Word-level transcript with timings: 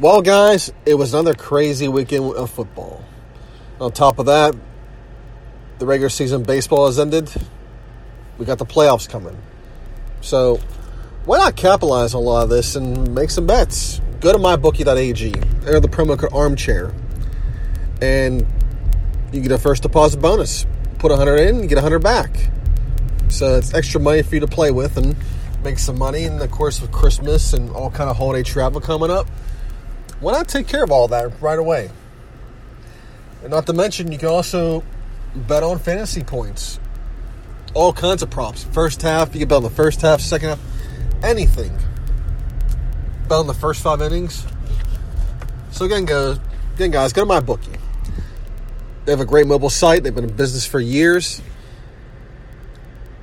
Well, 0.00 0.22
guys, 0.22 0.72
it 0.86 0.94
was 0.94 1.12
another 1.12 1.34
crazy 1.34 1.88
weekend 1.88 2.32
of 2.34 2.50
football. 2.50 3.02
On 3.80 3.90
top 3.90 4.20
of 4.20 4.26
that, 4.26 4.54
the 5.80 5.86
regular 5.86 6.08
season 6.08 6.44
baseball 6.44 6.86
has 6.86 7.00
ended. 7.00 7.28
We 8.38 8.46
got 8.46 8.58
the 8.58 8.64
playoffs 8.64 9.08
coming. 9.08 9.36
So, 10.20 10.60
why 11.24 11.38
not 11.38 11.56
capitalize 11.56 12.14
on 12.14 12.22
a 12.22 12.24
lot 12.24 12.44
of 12.44 12.48
this 12.48 12.76
and 12.76 13.12
make 13.12 13.30
some 13.30 13.48
bets? 13.48 14.00
Go 14.20 14.32
to 14.32 14.38
mybookie.ag, 14.38 15.34
enter 15.34 15.80
the 15.80 15.88
promo 15.88 16.16
code 16.16 16.32
armchair, 16.32 16.94
and 18.00 18.46
you 19.32 19.40
get 19.40 19.50
a 19.50 19.58
first 19.58 19.82
deposit 19.82 20.20
bonus. 20.20 20.64
Put 21.00 21.10
100 21.10 21.38
in, 21.38 21.62
you 21.62 21.66
get 21.66 21.74
100 21.74 21.98
back. 21.98 22.50
So 23.30 23.56
it's 23.56 23.74
extra 23.74 24.00
money 24.00 24.22
for 24.22 24.36
you 24.36 24.42
to 24.42 24.46
play 24.46 24.70
with 24.70 24.96
and 24.96 25.16
make 25.64 25.80
some 25.80 25.98
money. 25.98 26.22
in 26.22 26.38
the 26.38 26.46
course, 26.46 26.80
of 26.80 26.92
Christmas 26.92 27.52
and 27.52 27.68
all 27.72 27.90
kind 27.90 28.08
of 28.08 28.16
holiday 28.16 28.44
travel 28.44 28.80
coming 28.80 29.10
up, 29.10 29.26
why 30.20 30.32
not 30.32 30.48
take 30.48 30.66
care 30.66 30.82
of 30.82 30.90
all 30.90 31.08
that 31.08 31.40
right 31.40 31.58
away? 31.58 31.90
And 33.42 33.50
not 33.50 33.66
to 33.66 33.72
mention, 33.72 34.10
you 34.10 34.18
can 34.18 34.28
also 34.28 34.82
bet 35.34 35.62
on 35.62 35.78
fantasy 35.78 36.22
points. 36.22 36.80
All 37.74 37.92
kinds 37.92 38.22
of 38.22 38.30
props. 38.30 38.64
First 38.64 39.02
half, 39.02 39.34
you 39.34 39.40
can 39.40 39.48
bet 39.48 39.56
on 39.56 39.62
the 39.62 39.70
first 39.70 40.00
half, 40.00 40.20
second 40.20 40.48
half, 40.50 40.60
anything. 41.22 41.72
Bet 43.28 43.38
on 43.38 43.46
the 43.46 43.54
first 43.54 43.82
five 43.82 44.02
innings. 44.02 44.44
So 45.70 45.84
again, 45.84 46.04
go, 46.04 46.36
again, 46.74 46.90
guys, 46.90 47.12
go 47.12 47.22
to 47.22 47.26
my 47.26 47.40
bookie. 47.40 47.78
They 49.04 49.12
have 49.12 49.20
a 49.20 49.24
great 49.26 49.46
mobile 49.46 49.70
site. 49.70 50.02
They've 50.02 50.14
been 50.14 50.24
in 50.24 50.36
business 50.36 50.66
for 50.66 50.80
years. 50.80 51.40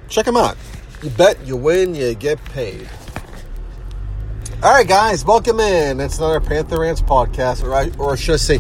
Check 0.08 0.26
them 0.26 0.38
out. 0.38 0.58
You 1.04 1.10
bet, 1.10 1.46
you 1.46 1.58
win, 1.58 1.94
you 1.94 2.14
get 2.16 2.44
paid. 2.46 2.88
All 4.66 4.72
right, 4.72 4.88
guys, 4.88 5.24
welcome 5.24 5.60
in. 5.60 6.00
It's 6.00 6.18
another 6.18 6.42
Panther 6.42 6.80
Rants 6.80 7.00
podcast, 7.00 7.64
or 7.64 7.72
I, 7.72 7.92
or 8.00 8.14
I 8.14 8.16
say, 8.16 8.60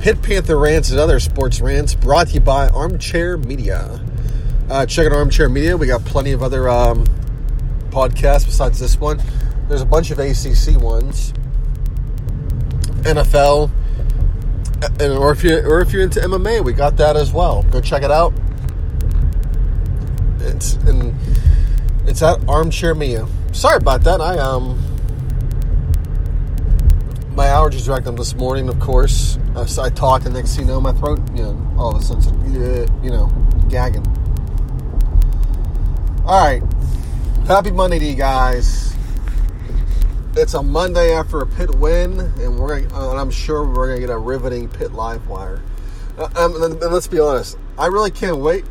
Pit 0.00 0.20
Panther 0.20 0.58
Rants 0.58 0.90
and 0.90 1.00
other 1.00 1.18
sports 1.18 1.62
rants, 1.62 1.94
brought 1.94 2.28
to 2.28 2.34
you 2.34 2.40
by 2.40 2.68
Armchair 2.68 3.38
Media. 3.38 4.04
Uh, 4.68 4.84
check 4.84 5.06
out 5.06 5.14
Armchair 5.14 5.48
Media. 5.48 5.74
We 5.74 5.86
got 5.86 6.04
plenty 6.04 6.32
of 6.32 6.42
other 6.42 6.68
um, 6.68 7.06
podcasts 7.88 8.44
besides 8.44 8.78
this 8.78 9.00
one. 9.00 9.18
There's 9.66 9.80
a 9.80 9.86
bunch 9.86 10.10
of 10.10 10.18
ACC 10.18 10.78
ones, 10.78 11.32
NFL, 13.06 13.70
and 15.00 15.12
or 15.14 15.32
if 15.32 15.42
you 15.42 15.56
or 15.60 15.80
if 15.80 15.90
you're 15.90 16.02
into 16.02 16.20
MMA, 16.20 16.62
we 16.62 16.74
got 16.74 16.98
that 16.98 17.16
as 17.16 17.32
well. 17.32 17.62
Go 17.70 17.80
check 17.80 18.02
it 18.02 18.10
out. 18.10 18.34
It's 20.40 20.74
and 20.74 21.14
it's 22.06 22.20
at 22.20 22.46
Armchair 22.46 22.94
Media. 22.94 23.26
Sorry 23.52 23.78
about 23.78 24.04
that. 24.04 24.20
I 24.20 24.36
um 24.36 24.95
my 27.36 27.48
allergies 27.48 27.86
wrecked 27.86 28.06
them 28.06 28.16
this 28.16 28.34
morning. 28.34 28.68
Of 28.70 28.80
course, 28.80 29.36
uh, 29.54 29.66
so 29.66 29.82
I 29.82 29.90
talked, 29.90 30.24
and 30.24 30.34
next 30.34 30.56
thing 30.56 30.66
you 30.66 30.72
know, 30.72 30.80
my 30.80 30.92
throat, 30.92 31.20
you 31.34 31.42
know, 31.42 31.74
all 31.78 31.94
of 31.94 32.00
a 32.00 32.02
sudden, 32.02 32.54
you 33.04 33.10
know, 33.10 33.26
gagging. 33.68 34.04
All 36.24 36.42
right, 36.42 36.62
happy 37.46 37.70
Monday 37.70 37.98
to 37.98 38.04
you 38.04 38.14
guys. 38.14 38.96
It's 40.34 40.54
a 40.54 40.62
Monday 40.62 41.12
after 41.12 41.40
a 41.40 41.46
pit 41.46 41.74
win, 41.74 42.18
and 42.20 42.58
we're 42.58 42.80
gonna, 42.80 42.94
uh, 42.94 43.10
and 43.10 43.20
I'm 43.20 43.30
sure 43.30 43.66
we're 43.66 43.88
gonna 43.88 44.00
get 44.00 44.10
a 44.10 44.18
riveting 44.18 44.70
pit 44.70 44.92
live 44.92 45.28
wire. 45.28 45.62
Uh, 46.16 46.28
um, 46.36 46.62
and 46.62 46.80
let's 46.80 47.06
be 47.06 47.20
honest, 47.20 47.58
I 47.78 47.86
really 47.86 48.10
can't 48.10 48.38
wait 48.38 48.64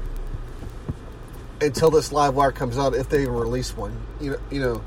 until 1.62 1.92
this 1.92 2.12
live 2.12 2.34
wire 2.34 2.52
comes 2.52 2.80
out 2.80 2.96
if 2.96 3.10
they 3.10 3.22
even 3.22 3.36
release 3.36 3.78
one. 3.78 3.96
You 4.20 4.32
know, 4.32 4.40
you 4.50 4.60
know. 4.60 4.82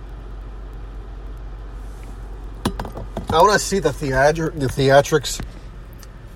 I 3.31 3.43
want 3.43 3.53
to 3.53 3.59
see 3.59 3.78
the 3.78 3.91
the 3.91 4.69
theatrics 4.69 5.39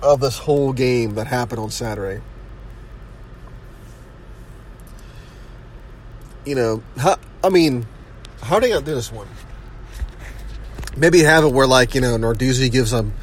of 0.03 0.19
this 0.19 0.37
whole 0.37 0.73
game 0.73 1.15
that 1.15 1.25
happened 1.25 1.59
on 1.59 1.71
Saturday. 1.71 2.21
You 6.45 6.53
know, 6.53 6.83
how, 6.97 7.17
I 7.43 7.49
mean, 7.49 7.87
how 8.43 8.57
are 8.57 8.61
they 8.61 8.69
gonna 8.69 8.85
do 8.85 8.93
this 8.93 9.11
one? 9.11 9.27
Maybe 10.95 11.21
have 11.21 11.43
it 11.43 11.51
where, 11.51 11.65
like, 11.65 11.95
you 11.95 12.01
know, 12.01 12.15
Narduzzi 12.15 12.71
gives 12.71 12.91
them 12.91 13.13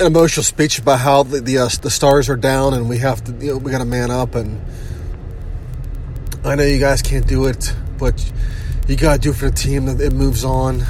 an 0.00 0.06
emotional 0.06 0.44
speech 0.44 0.78
about 0.78 1.00
how 1.00 1.22
the 1.22 1.42
the, 1.42 1.58
uh, 1.58 1.68
the 1.82 1.90
stars 1.90 2.30
are 2.30 2.36
down 2.36 2.72
and 2.72 2.88
we 2.88 2.96
have 2.98 3.22
to, 3.24 3.32
you 3.32 3.52
know, 3.52 3.58
we 3.58 3.72
got 3.72 3.78
to 3.78 3.84
man 3.84 4.10
up. 4.10 4.34
And 4.36 4.62
I 6.44 6.54
know 6.54 6.64
you 6.64 6.78
guys 6.78 7.02
can't 7.02 7.26
do 7.26 7.44
it, 7.44 7.74
but 7.98 8.32
you 8.88 8.96
got 8.96 9.16
to 9.16 9.20
do 9.20 9.30
it 9.32 9.36
for 9.36 9.50
the 9.50 9.56
team 9.56 9.84
that 9.84 10.00
it 10.00 10.14
moves 10.14 10.44
on. 10.44 10.82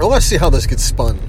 I 0.00 0.04
want 0.04 0.22
to 0.22 0.28
see 0.28 0.36
how 0.36 0.50
this 0.50 0.66
gets 0.66 0.82
spun. 0.82 1.20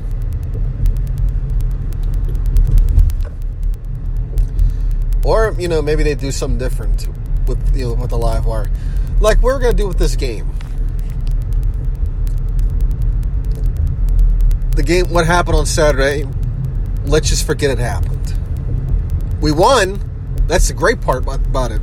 Or, 5.24 5.56
you 5.58 5.68
know, 5.68 5.82
maybe 5.82 6.04
they 6.04 6.16
do 6.16 6.32
something 6.32 6.60
different 6.60 7.08
with 7.48 7.76
you 7.76 7.86
know 7.86 7.94
with 7.94 8.10
the 8.10 8.18
live 8.18 8.46
wire. 8.46 8.70
Like 9.20 9.42
we're 9.42 9.60
gonna 9.60 9.74
do 9.74 9.88
with 9.88 9.98
this 9.98 10.16
game. 10.16 10.52
The 14.76 14.84
game 14.84 15.08
what 15.08 15.26
happened 15.26 15.58
on 15.58 15.66
Saturday, 15.66 16.28
let's 17.06 17.30
just 17.30 17.46
forget 17.46 17.72
it 17.72 17.80
happened. 17.80 18.34
We 19.42 19.52
won. 19.52 20.00
That's 20.48 20.68
the 20.68 20.74
great 20.74 21.02
part 21.02 21.24
about 21.24 21.72
it. 21.72 21.82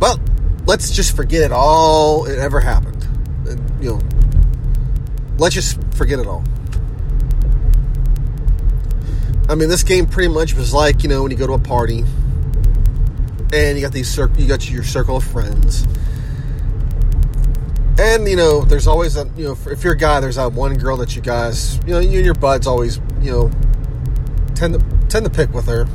But 0.00 0.18
let's 0.66 0.90
just 0.90 1.14
forget 1.14 1.42
it 1.42 1.52
all 1.52 2.24
it 2.26 2.38
ever 2.38 2.60
happened. 2.60 3.04
And, 3.46 3.82
you 3.84 3.90
know, 3.90 4.00
let's 5.38 5.54
just 5.54 5.82
forget 5.94 6.18
it 6.18 6.26
all. 6.26 6.44
I 9.48 9.54
mean, 9.54 9.70
this 9.70 9.82
game 9.82 10.06
pretty 10.06 10.28
much 10.32 10.54
was 10.54 10.74
like 10.74 11.02
you 11.02 11.08
know 11.08 11.22
when 11.22 11.30
you 11.30 11.38
go 11.38 11.46
to 11.46 11.54
a 11.54 11.58
party 11.58 12.04
and 13.52 13.78
you 13.78 13.80
got 13.80 13.92
these 13.92 14.08
cir- 14.08 14.30
you 14.36 14.46
got 14.46 14.68
your 14.68 14.84
circle 14.84 15.16
of 15.16 15.24
friends, 15.24 15.84
and 17.98 18.28
you 18.28 18.36
know 18.36 18.62
there's 18.62 18.86
always 18.86 19.16
a 19.16 19.26
you 19.36 19.44
know 19.44 19.58
if 19.70 19.82
you're 19.82 19.94
a 19.94 19.98
guy, 19.98 20.20
there's 20.20 20.36
that 20.36 20.52
one 20.52 20.76
girl 20.76 20.98
that 20.98 21.16
you 21.16 21.22
guys 21.22 21.78
you 21.86 21.94
know 21.94 22.00
you 22.00 22.16
and 22.16 22.24
your 22.24 22.34
buds 22.34 22.66
always 22.66 23.00
you 23.22 23.30
know 23.30 23.50
tend 24.54 24.74
to 24.74 25.08
tend 25.08 25.24
to 25.24 25.30
pick 25.30 25.54
with 25.54 25.66
her, 25.66 25.86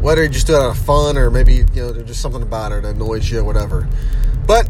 whether 0.00 0.22
you 0.22 0.28
just 0.28 0.46
do 0.46 0.54
it 0.54 0.60
out 0.60 0.70
of 0.70 0.78
fun 0.78 1.16
or 1.16 1.30
maybe 1.30 1.54
you 1.54 1.64
know 1.74 1.90
there's 1.90 2.06
just 2.06 2.20
something 2.20 2.42
about 2.42 2.70
her 2.70 2.80
that 2.80 2.94
annoys 2.94 3.28
you 3.28 3.40
or 3.40 3.44
whatever, 3.44 3.88
but 4.46 4.68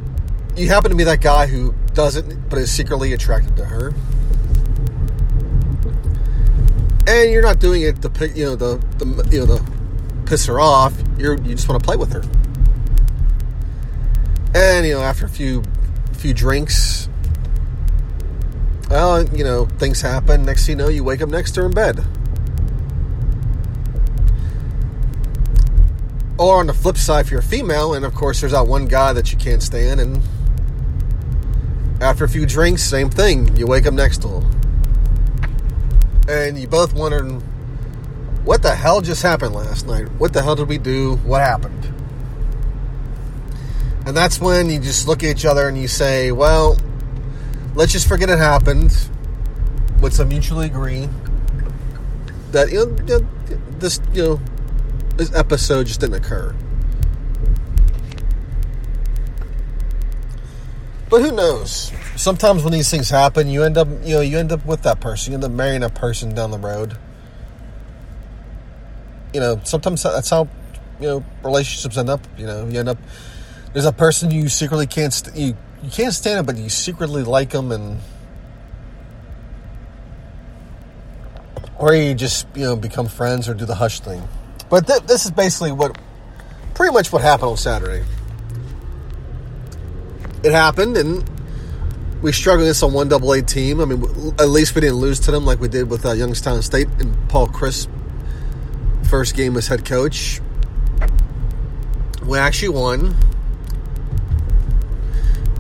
you 0.57 0.69
happen 0.69 0.91
to 0.91 0.97
be 0.97 1.05
that 1.05 1.21
guy 1.21 1.47
who 1.47 1.75
doesn't 1.95 2.49
but 2.49 2.59
is 2.59 2.71
secretly 2.71 3.13
attracted 3.13 3.57
to 3.57 3.65
her 3.65 3.95
and 7.07 7.31
you're 7.31 7.43
not 7.43 7.59
doing 7.59 7.83
it 7.83 8.01
to 8.03 8.29
you 8.29 8.45
know, 8.45 8.57
the, 8.57 8.77
the 8.99 9.29
you 9.31 9.41
know 9.41 9.47
the 9.47 9.73
piss 10.27 10.47
her 10.47 10.59
off. 10.59 10.95
You're 11.19 11.41
you 11.43 11.55
just 11.55 11.69
want 11.69 11.83
to 11.83 11.85
play 11.85 11.97
with 11.97 12.13
her. 12.13 12.23
And 14.55 14.87
you 14.87 14.95
know, 14.95 15.03
after 15.03 15.27
a 15.27 15.29
few 15.29 15.63
few 16.15 16.33
drinks, 16.33 17.09
well, 18.89 19.23
you 19.29 19.45
know, 19.45 19.67
things 19.67 20.01
happen. 20.01 20.45
Next 20.45 20.67
thing 20.67 20.79
you 20.79 20.85
know, 20.85 20.91
you 20.91 21.05
wake 21.05 21.21
up 21.21 21.29
next 21.29 21.53
to 21.53 21.61
her 21.61 21.67
in 21.67 21.73
bed. 21.73 22.05
Or 26.39 26.59
on 26.59 26.67
the 26.67 26.75
flip 26.75 26.97
side, 26.97 27.27
if 27.27 27.31
you're 27.31 27.41
a 27.41 27.45
female, 27.45 27.95
and 27.95 28.05
of 28.05 28.15
course, 28.15 28.41
there's 28.41 28.53
that 28.53 28.67
one 28.67 28.87
guy 28.87 29.13
that 29.13 29.31
you 29.31 29.39
can't 29.39 29.63
stand, 29.63 30.01
and 30.01 30.21
after 32.05 32.25
a 32.25 32.29
few 32.29 32.45
drinks, 32.45 32.83
same 32.83 33.09
thing. 33.09 33.57
You 33.57 33.67
wake 33.67 33.87
up 33.87 33.95
next 33.95 34.23
to 34.23 34.29
him 34.29 34.61
and 36.29 36.59
you 36.59 36.67
both 36.67 36.95
wondering 36.95 37.41
what 38.45 38.63
the 38.63 38.75
hell 38.75 39.01
just 39.01 39.23
happened 39.23 39.55
last 39.55 39.87
night? 39.87 40.11
What 40.19 40.33
the 40.33 40.43
hell 40.43 40.55
did 40.55 40.69
we 40.69 40.79
do? 40.79 41.17
What 41.17 41.41
happened? 41.41 41.83
And 44.07 44.15
that's 44.15 44.39
when 44.39 44.69
you 44.69 44.79
just 44.79 45.09
look 45.09 45.23
at 45.23 45.31
each 45.31 45.47
other 45.47 45.67
and 45.67 45.79
you 45.79 45.89
say, 45.89 46.31
well, 46.31 46.77
let's 47.75 47.91
just 47.91 48.07
forget 48.07 48.29
it 48.29 48.39
happened. 48.39 48.95
Let's 50.03 50.19
mutually 50.19 50.67
agree 50.67 51.09
that 52.53 52.71
you 52.71 52.85
know, 52.85 53.19
this 53.79 54.01
you 54.13 54.23
know 54.23 54.41
this 55.17 55.35
episode 55.35 55.87
just 55.87 56.01
didn't 56.01 56.17
occur. 56.17 56.55
But 61.15 61.23
who 61.23 61.31
knows? 61.31 61.93
Sometimes 62.17 62.65
when 62.65 62.73
these 62.73 62.91
things 62.91 63.09
happen, 63.09 63.47
you 63.47 63.63
end 63.63 63.79
up 63.79 63.87
you 64.03 64.17
know 64.17 64.21
you 64.21 64.37
end 64.37 64.51
up 64.51 64.67
with 64.67 64.83
that 64.83 64.99
person. 64.99 65.31
You 65.31 65.37
end 65.37 65.45
up 65.45 65.53
marrying 65.53 65.85
a 65.85 65.89
person 65.89 66.35
down 66.35 66.51
the 66.51 66.59
road. 66.59 66.99
You 69.33 69.39
know, 69.39 69.61
sometimes 69.63 70.03
that's 70.03 70.29
how 70.29 70.49
you 70.99 71.07
know 71.07 71.25
relationships 71.45 71.97
end 71.97 72.11
up. 72.11 72.21
You 72.37 72.47
know, 72.47 72.67
you 72.67 72.81
end 72.81 72.89
up 72.89 72.99
there's 73.73 73.85
a 73.85 73.93
person 73.93 74.33
you 74.33 74.49
secretly 74.49 74.89
can't 74.89 75.13
st- 75.13 75.37
you 75.37 75.57
you 75.85 75.91
can't 75.93 76.13
stand 76.13 76.39
them, 76.39 76.47
but 76.47 76.57
you 76.57 76.69
secretly 76.69 77.23
like 77.23 77.51
them, 77.51 77.71
and 77.71 78.01
or 81.79 81.95
you 81.95 82.13
just 82.13 82.49
you 82.57 82.65
know 82.65 82.75
become 82.75 83.07
friends 83.07 83.49
or 83.49 83.55
do 83.55 83.67
the 83.67 83.77
hush 83.77 84.01
thing. 84.01 84.21
But 84.69 84.89
th- 84.89 85.03
this 85.03 85.27
is 85.27 85.31
basically 85.31 85.71
what 85.71 85.97
pretty 86.75 86.93
much 86.93 87.13
what 87.13 87.23
happened 87.23 87.51
on 87.51 87.57
Saturday. 87.57 88.05
It 90.45 90.53
happened, 90.53 90.99
and 90.99 91.29
we 92.21 92.31
struggled 92.31 92.67
against 92.67 92.83
a 92.83 92.87
one 92.87 93.09
double 93.09 93.33
A 93.33 93.41
team. 93.41 93.81
I 93.81 93.87
mean, 93.87 94.05
at 94.39 94.51
least 94.51 94.75
we 94.75 94.83
didn't 94.83 94.97
lose 94.97 95.19
to 95.21 95.31
them 95.31 95.47
like 95.47 95.59
we 95.59 95.69
did 95.69 95.89
with 95.89 96.05
uh, 96.05 96.13
Youngstown 96.13 96.61
State 96.61 96.89
and 96.99 97.17
Paul 97.31 97.49
Chryst. 97.49 97.89
First 99.09 99.37
game 99.37 99.57
as 99.57 99.69
head 99.69 99.85
coach. 99.87 100.41
We 102.27 102.39
actually 102.39 102.71
won. 102.71 103.17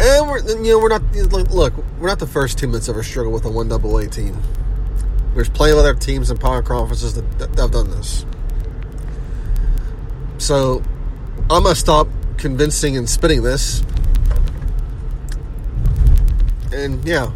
And 0.00 0.28
we're 0.28 0.40
you 0.40 0.72
know 0.72 0.78
we're 0.78 0.88
not 0.88 1.02
look 1.52 1.72
we're 1.98 2.08
not 2.08 2.18
the 2.18 2.26
first 2.26 2.58
team 2.58 2.72
that's 2.72 2.88
ever 2.88 3.02
struggled 3.02 3.32
with 3.32 3.44
a 3.46 3.50
one 3.50 3.68
double 3.68 3.96
A 3.98 4.06
team. 4.06 4.36
There's 5.34 5.48
plenty 5.48 5.72
of 5.72 5.78
other 5.78 5.94
teams 5.94 6.30
and 6.30 6.38
power 6.38 6.62
conferences 6.62 7.14
that, 7.14 7.38
that 7.38 7.58
have 7.58 7.70
done 7.70 7.90
this. 7.90 8.26
So 10.38 10.82
I'm 11.50 11.62
gonna 11.62 11.74
stop 11.74 12.08
convincing 12.36 12.96
and 12.96 13.08
spitting 13.08 13.42
this. 13.42 13.82
And 16.74 17.04
yeah, 17.06 17.30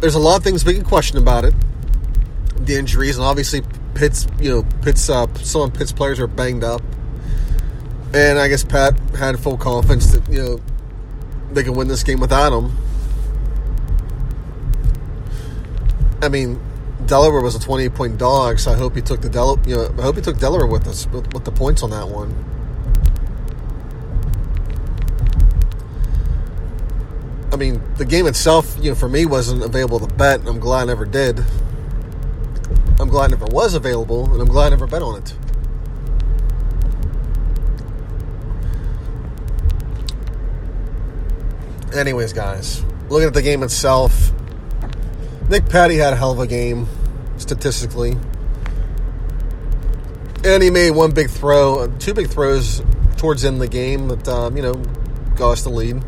there's 0.00 0.16
a 0.16 0.18
lot 0.18 0.36
of 0.36 0.44
things 0.44 0.64
we 0.64 0.74
can 0.74 0.84
question 0.84 1.18
about 1.18 1.44
it. 1.44 1.54
The 2.56 2.76
injuries 2.76 3.16
and 3.16 3.24
obviously 3.24 3.62
Pitt's 3.94 4.26
you 4.40 4.50
know 4.50 4.66
Pitt's 4.82 5.08
uh, 5.08 5.32
some 5.34 5.62
of 5.62 5.74
Pitt's 5.74 5.92
players 5.92 6.18
are 6.18 6.26
banged 6.26 6.64
up, 6.64 6.82
and 8.12 8.38
I 8.38 8.48
guess 8.48 8.64
Pat 8.64 8.98
had 9.16 9.38
full 9.38 9.56
confidence 9.56 10.12
that 10.12 10.28
you 10.28 10.42
know 10.42 10.60
they 11.52 11.62
can 11.62 11.74
win 11.74 11.88
this 11.88 12.02
game 12.02 12.20
without 12.20 12.52
him. 12.52 12.76
I 16.20 16.28
mean, 16.28 16.60
Delaware 17.06 17.40
was 17.40 17.54
a 17.54 17.60
28 17.60 17.94
point 17.94 18.18
dog, 18.18 18.58
so 18.58 18.72
I 18.72 18.76
hope 18.76 18.96
he 18.96 19.02
took 19.02 19.20
the 19.20 19.28
Del- 19.28 19.60
you 19.66 19.76
know 19.76 19.94
I 19.98 20.02
hope 20.02 20.16
he 20.16 20.22
took 20.22 20.38
Delaware 20.38 20.66
with 20.66 20.88
us 20.88 21.06
with, 21.08 21.32
with 21.32 21.44
the 21.44 21.52
points 21.52 21.82
on 21.82 21.90
that 21.90 22.08
one. 22.08 22.53
I 27.54 27.56
mean, 27.56 27.80
the 27.98 28.04
game 28.04 28.26
itself, 28.26 28.76
you 28.80 28.90
know, 28.90 28.96
for 28.96 29.08
me 29.08 29.26
wasn't 29.26 29.62
available 29.62 30.00
to 30.00 30.12
bet, 30.12 30.40
and 30.40 30.48
I'm 30.48 30.58
glad 30.58 30.82
I 30.82 30.84
never 30.86 31.04
did. 31.04 31.38
I'm 32.98 33.08
glad 33.08 33.30
it 33.30 33.38
never 33.38 33.46
was 33.54 33.74
available, 33.74 34.24
and 34.32 34.42
I'm 34.42 34.48
glad 34.48 34.66
I 34.66 34.70
never 34.70 34.88
bet 34.88 35.02
on 35.02 35.22
it. 35.22 35.32
Anyways, 41.96 42.32
guys, 42.32 42.82
looking 43.08 43.28
at 43.28 43.34
the 43.34 43.42
game 43.42 43.62
itself, 43.62 44.32
Nick 45.48 45.68
Patty 45.68 45.94
had 45.94 46.12
a 46.12 46.16
hell 46.16 46.32
of 46.32 46.40
a 46.40 46.48
game, 46.48 46.88
statistically. 47.36 48.16
And 50.42 50.60
he 50.60 50.70
made 50.70 50.90
one 50.90 51.12
big 51.12 51.30
throw, 51.30 51.86
two 52.00 52.14
big 52.14 52.30
throws 52.30 52.82
towards 53.16 53.42
the 53.42 53.48
end 53.48 53.58
of 53.58 53.60
the 53.60 53.68
game 53.68 54.08
that, 54.08 54.26
um, 54.26 54.56
you 54.56 54.62
know, 54.64 54.74
got 55.36 55.52
us 55.52 55.62
the 55.62 55.70
lead. 55.70 56.02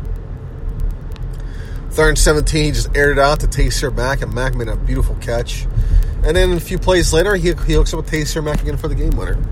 Third 1.97 2.09
and 2.09 2.19
17, 2.19 2.63
he 2.63 2.71
just 2.73 2.95
aired 2.95 3.17
it 3.17 3.19
out 3.19 3.39
to 3.39 3.47
Taysir 3.47 3.91
Mack, 3.91 4.21
and 4.21 4.31
Mack 4.31 4.53
made 4.53 4.67
a 4.67 4.75
beautiful 4.75 5.15
catch. 5.15 5.65
And 6.23 6.37
then 6.37 6.51
a 6.51 6.59
few 6.59 6.77
plays 6.77 7.11
later, 7.11 7.35
he, 7.35 7.47
he 7.65 7.73
hooks 7.73 7.91
up 7.91 7.97
with 7.97 8.11
Taysir 8.11 8.43
Mack 8.43 8.61
again 8.61 8.77
for 8.77 8.87
the 8.87 8.93
game 8.93 9.17
winner. 9.17 9.43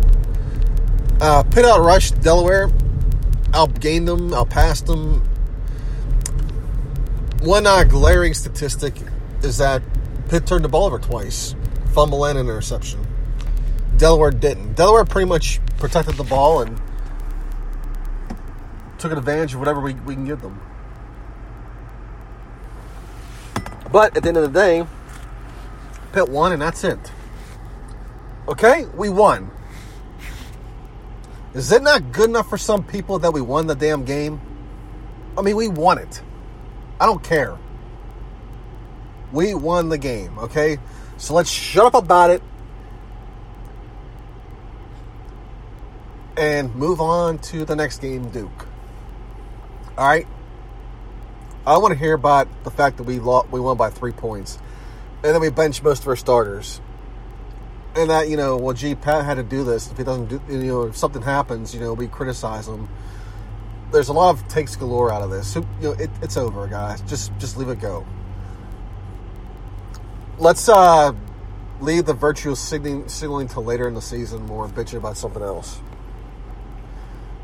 Uh, 1.19 1.41
Pitt 1.41 1.65
out 1.65 1.83
rush, 1.83 2.11
Delaware, 2.11 2.67
outgained 3.47 4.05
them, 4.05 4.31
outpassed 4.31 4.85
them, 4.85 5.27
one 7.41 7.65
uh, 7.65 7.83
glaring 7.83 8.35
statistic 8.35 8.93
is 9.41 9.57
that 9.57 9.81
Pitt 10.29 10.45
turned 10.45 10.63
the 10.63 10.69
ball 10.69 10.85
over 10.85 10.99
twice, 10.99 11.55
fumble 11.95 12.25
and 12.25 12.37
an 12.37 12.45
interception. 12.45 13.07
Delaware 13.97 14.29
didn't. 14.29 14.75
Delaware 14.75 15.05
pretty 15.05 15.27
much 15.27 15.59
protected 15.79 16.13
the 16.13 16.23
ball 16.23 16.61
and 16.61 16.79
took 18.99 19.11
advantage 19.11 19.55
of 19.55 19.59
whatever 19.59 19.81
we, 19.81 19.95
we 19.95 20.13
can 20.13 20.25
give 20.25 20.43
them. 20.43 20.61
But 23.91 24.15
at 24.17 24.23
the 24.23 24.29
end 24.29 24.37
of 24.37 24.51
the 24.51 24.59
day, 24.59 24.85
Pitt 26.11 26.29
won 26.29 26.51
and 26.51 26.61
that's 26.61 26.83
it. 26.83 27.11
Okay, 28.47 28.85
we 28.95 29.09
won. 29.09 29.51
Is 31.53 31.71
it 31.71 31.81
not 31.81 32.11
good 32.11 32.29
enough 32.29 32.49
for 32.49 32.57
some 32.57 32.83
people 32.83 33.19
that 33.19 33.31
we 33.31 33.41
won 33.41 33.67
the 33.67 33.75
damn 33.75 34.03
game? 34.03 34.41
I 35.37 35.41
mean, 35.41 35.55
we 35.55 35.67
won 35.67 35.97
it. 35.97 36.21
I 36.99 37.05
don't 37.05 37.23
care. 37.23 37.57
We 39.31 39.53
won 39.53 39.89
the 39.89 39.97
game, 39.97 40.37
okay? 40.39 40.77
So 41.17 41.33
let's 41.33 41.49
shut 41.49 41.85
up 41.85 41.93
about 41.93 42.29
it 42.29 42.41
and 46.37 46.73
move 46.75 47.01
on 47.01 47.37
to 47.39 47.65
the 47.65 47.75
next 47.75 47.99
game, 47.99 48.29
Duke. 48.29 48.67
All 49.97 50.07
right? 50.07 50.27
I 51.67 51.77
want 51.77 51.93
to 51.93 51.99
hear 51.99 52.13
about 52.13 52.47
the 52.63 52.71
fact 52.71 52.97
that 52.97 53.03
we 53.03 53.19
lost, 53.19 53.49
we 53.49 53.59
won 53.59 53.77
by 53.77 53.89
three 53.89 54.11
points, 54.11 54.59
and 55.23 55.33
then 55.33 55.41
we 55.41 55.49
benched 55.49 55.83
most 55.83 56.03
of 56.03 56.07
our 56.07 56.15
starters, 56.15 56.81
and 57.95 58.09
that 58.09 58.29
you 58.29 58.37
know, 58.37 58.57
well, 58.57 58.73
gee, 58.73 58.95
Pat 58.95 59.25
had 59.25 59.35
to 59.35 59.43
do 59.43 59.63
this. 59.63 59.91
If 59.91 59.97
he 59.97 60.03
doesn't 60.03 60.27
do, 60.27 60.41
you 60.49 60.67
know, 60.67 60.83
if 60.83 60.97
something 60.97 61.21
happens, 61.21 61.73
you 61.73 61.79
know, 61.79 61.93
we 61.93 62.07
criticize 62.07 62.67
him 62.67 62.87
there's 63.91 64.09
a 64.09 64.13
lot 64.13 64.31
of 64.31 64.47
takes 64.47 64.75
galore 64.75 65.11
out 65.11 65.21
of 65.21 65.29
this. 65.29 65.47
So, 65.53 65.61
you 65.79 65.89
know, 65.89 65.91
it, 65.93 66.09
it's 66.21 66.37
over, 66.37 66.67
guys. 66.67 67.01
Just 67.01 67.31
just 67.37 67.57
leave 67.57 67.69
it 67.69 67.79
go. 67.79 68.05
Let's 70.37 70.67
uh, 70.67 71.13
leave 71.79 72.05
the 72.05 72.13
virtual 72.13 72.55
signaling, 72.55 73.07
signaling 73.07 73.47
to 73.49 73.61
later 73.61 73.87
in 73.87 73.93
the 73.93 74.01
season 74.01 74.45
more 74.45 74.67
bitching 74.67 74.97
about 74.97 75.17
something 75.17 75.41
else. 75.41 75.79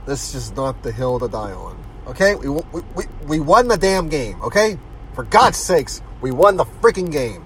This 0.05 0.27
is 0.27 0.33
just 0.33 0.55
not 0.55 0.83
the 0.83 0.91
hill 0.91 1.19
to 1.19 1.29
die 1.29 1.53
on. 1.53 1.81
Okay, 2.07 2.35
we, 2.35 2.49
we, 2.49 2.81
we, 2.95 3.03
we 3.27 3.39
won 3.39 3.67
the 3.67 3.77
damn 3.77 4.09
game. 4.09 4.41
Okay, 4.41 4.77
for 5.13 5.23
God's 5.23 5.57
sakes, 5.57 6.01
we 6.21 6.31
won 6.31 6.57
the 6.57 6.65
freaking 6.65 7.11
game. 7.11 7.45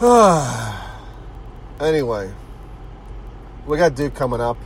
anyway, 1.80 2.32
we 3.66 3.76
got 3.76 3.94
Duke 3.94 4.14
coming 4.14 4.40
up 4.40 4.56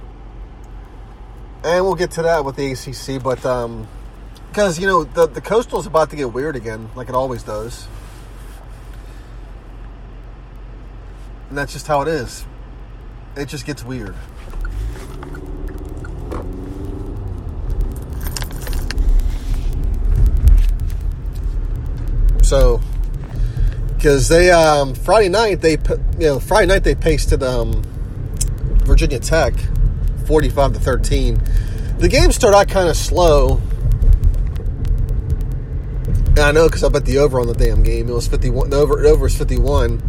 and 1.64 1.84
we'll 1.84 1.94
get 1.94 2.12
to 2.12 2.22
that 2.22 2.44
with 2.44 2.56
the 2.56 2.72
ACC. 2.72 3.22
But 3.22 3.44
um, 3.46 3.86
because 4.48 4.78
you 4.78 4.86
know 4.86 5.04
the 5.04 5.26
the 5.26 5.40
coastal's 5.40 5.86
about 5.86 6.10
to 6.10 6.16
get 6.16 6.32
weird 6.32 6.56
again, 6.56 6.90
like 6.94 7.08
it 7.08 7.14
always 7.14 7.42
does, 7.42 7.86
and 11.48 11.58
that's 11.58 11.72
just 11.72 11.86
how 11.86 12.02
it 12.02 12.08
is. 12.08 12.44
It 13.36 13.46
just 13.46 13.64
gets 13.64 13.82
weird. 13.82 14.14
So, 22.52 22.82
because 23.96 24.28
they 24.28 24.50
um, 24.50 24.94
Friday 24.94 25.30
night 25.30 25.62
they 25.62 25.78
you 26.18 26.26
know 26.26 26.38
Friday 26.38 26.66
night 26.66 26.84
they 26.84 26.94
pasted 26.94 27.42
um, 27.42 27.80
Virginia 28.84 29.18
Tech 29.18 29.54
45 30.26 30.74
to 30.74 30.78
13. 30.78 31.40
The 31.96 32.08
game 32.10 32.30
started 32.30 32.58
out 32.58 32.68
kind 32.68 32.90
of 32.90 32.96
slow. 32.98 33.56
And 36.26 36.40
I 36.40 36.52
know 36.52 36.68
because 36.68 36.84
I 36.84 36.90
bet 36.90 37.06
the 37.06 37.16
over 37.16 37.40
on 37.40 37.46
the 37.46 37.54
damn 37.54 37.82
game. 37.82 38.10
It 38.10 38.12
was 38.12 38.28
51. 38.28 38.68
The 38.68 38.76
over, 38.76 39.02
over 39.06 39.22
was 39.22 39.34
51. 39.34 40.02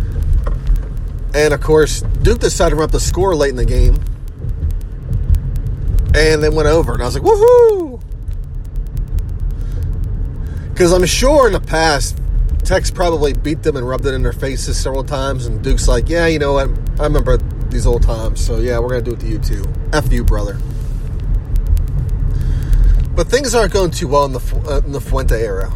And 1.33 1.53
of 1.53 1.61
course, 1.61 2.01
Duke 2.23 2.39
decided 2.39 2.71
to 2.71 2.75
run 2.75 2.83
up 2.83 2.91
the 2.91 2.99
score 2.99 3.37
late 3.37 3.51
in 3.51 3.55
the 3.55 3.63
game. 3.63 3.95
And 6.13 6.43
then 6.43 6.55
went 6.55 6.67
over. 6.67 6.91
And 6.91 7.03
I 7.03 7.05
was 7.05 7.13
like, 7.17 7.23
woohoo! 7.23 8.03
Because 10.73 10.91
I'm 10.91 11.05
sure 11.05 11.47
in 11.47 11.53
the 11.53 11.61
past, 11.61 12.19
Tech's 12.63 12.89
probably 12.89 13.33
beat 13.33 13.61
them 13.61 13.75
and 13.75 13.87
rubbed 13.87 14.05
it 14.05 14.13
in 14.13 14.23
their 14.23 14.33
faces 14.33 14.77
several 14.77 15.03
times, 15.03 15.45
and 15.45 15.61
Duke's 15.61 15.87
like, 15.87 16.07
yeah, 16.07 16.27
you 16.27 16.39
know 16.39 16.53
what? 16.53 16.69
I 16.99 17.03
remember 17.03 17.37
these 17.69 17.85
old 17.85 18.03
times, 18.03 18.39
so 18.39 18.59
yeah, 18.59 18.79
we're 18.79 18.89
to 18.89 19.01
do 19.01 19.11
it 19.13 19.19
to 19.19 19.27
you 19.27 19.39
too. 19.39 19.63
F 19.91 20.11
you, 20.11 20.23
brother. 20.23 20.57
But 23.15 23.27
things 23.27 23.53
aren't 23.53 23.73
going 23.73 23.91
too 23.91 24.07
well 24.07 24.25
in 24.25 24.33
the, 24.33 24.63
uh, 24.67 24.77
in 24.85 24.91
the 24.93 25.01
Fuente 25.01 25.39
era. 25.39 25.73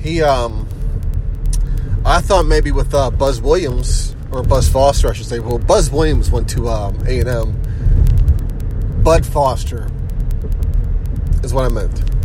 He, 0.00 0.22
um, 0.22 0.68
I 2.04 2.20
thought 2.20 2.46
maybe 2.46 2.72
with 2.72 2.92
uh, 2.94 3.10
Buzz 3.10 3.40
Williams, 3.40 4.16
or 4.32 4.42
Buzz 4.42 4.68
Foster, 4.68 5.08
I 5.08 5.12
should 5.12 5.26
say. 5.26 5.38
Well, 5.38 5.58
Buzz 5.58 5.90
Williams 5.90 6.30
went 6.30 6.48
to 6.50 6.68
um, 6.68 6.98
A&M. 7.06 9.02
Bud 9.02 9.24
Foster 9.24 9.88
is 11.42 11.54
what 11.54 11.64
I 11.64 11.68
meant. 11.68 12.17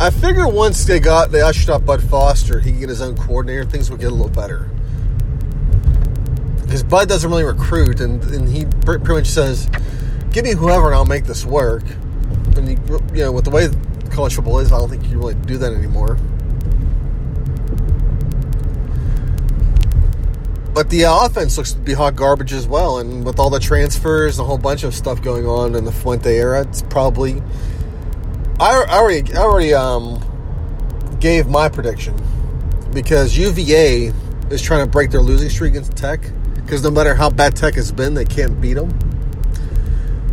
I 0.00 0.10
figure 0.10 0.46
once 0.46 0.84
they 0.84 1.00
got 1.00 1.32
they 1.32 1.40
ushered 1.40 1.70
out 1.70 1.84
Bud 1.84 2.02
Foster, 2.04 2.60
he 2.60 2.70
could 2.70 2.80
get 2.80 2.88
his 2.88 3.02
own 3.02 3.16
coordinator, 3.16 3.64
things 3.64 3.90
would 3.90 3.98
get 3.98 4.12
a 4.12 4.14
little 4.14 4.28
better. 4.28 4.70
Because 6.62 6.84
Bud 6.84 7.08
doesn't 7.08 7.28
really 7.28 7.42
recruit, 7.42 8.00
and, 8.00 8.22
and 8.24 8.48
he 8.48 8.66
pretty 8.84 9.04
much 9.08 9.26
says, 9.26 9.68
"Give 10.30 10.44
me 10.44 10.52
whoever, 10.52 10.86
and 10.86 10.94
I'll 10.94 11.04
make 11.04 11.24
this 11.24 11.44
work." 11.44 11.82
And 12.56 12.68
you, 12.68 13.00
you 13.12 13.24
know, 13.24 13.32
with 13.32 13.44
the 13.44 13.50
way 13.50 13.66
the 13.66 14.10
college 14.10 14.36
football 14.36 14.60
is, 14.60 14.70
I 14.70 14.78
don't 14.78 14.88
think 14.88 15.08
you 15.10 15.18
really 15.18 15.34
do 15.34 15.58
that 15.58 15.72
anymore. 15.72 16.16
But 20.74 20.90
the 20.90 21.06
uh, 21.06 21.26
offense 21.26 21.58
looks 21.58 21.72
to 21.72 21.78
be 21.80 21.92
hot 21.92 22.14
garbage 22.14 22.52
as 22.52 22.68
well, 22.68 22.98
and 22.98 23.24
with 23.24 23.40
all 23.40 23.50
the 23.50 23.58
transfers 23.58 24.38
and 24.38 24.44
a 24.44 24.46
whole 24.46 24.58
bunch 24.58 24.84
of 24.84 24.94
stuff 24.94 25.20
going 25.20 25.44
on 25.44 25.74
in 25.74 25.84
the 25.84 25.90
Fuente 25.90 26.36
era, 26.36 26.60
it's 26.60 26.82
probably 26.82 27.42
I, 28.60 28.84
already, 28.90 29.32
I 29.34 29.38
already 29.38 29.72
um, 29.72 30.20
gave 31.20 31.46
my 31.46 31.68
prediction 31.68 32.16
because 32.92 33.36
UVA 33.36 34.12
is 34.50 34.60
trying 34.60 34.84
to 34.84 34.90
break 34.90 35.12
their 35.12 35.20
losing 35.20 35.48
streak 35.48 35.70
against 35.70 35.96
Tech 35.96 36.20
because 36.54 36.82
no 36.82 36.90
matter 36.90 37.14
how 37.14 37.30
bad 37.30 37.54
Tech 37.54 37.74
has 37.74 37.92
been, 37.92 38.14
they 38.14 38.24
can't 38.24 38.60
beat 38.60 38.74
them. 38.74 38.90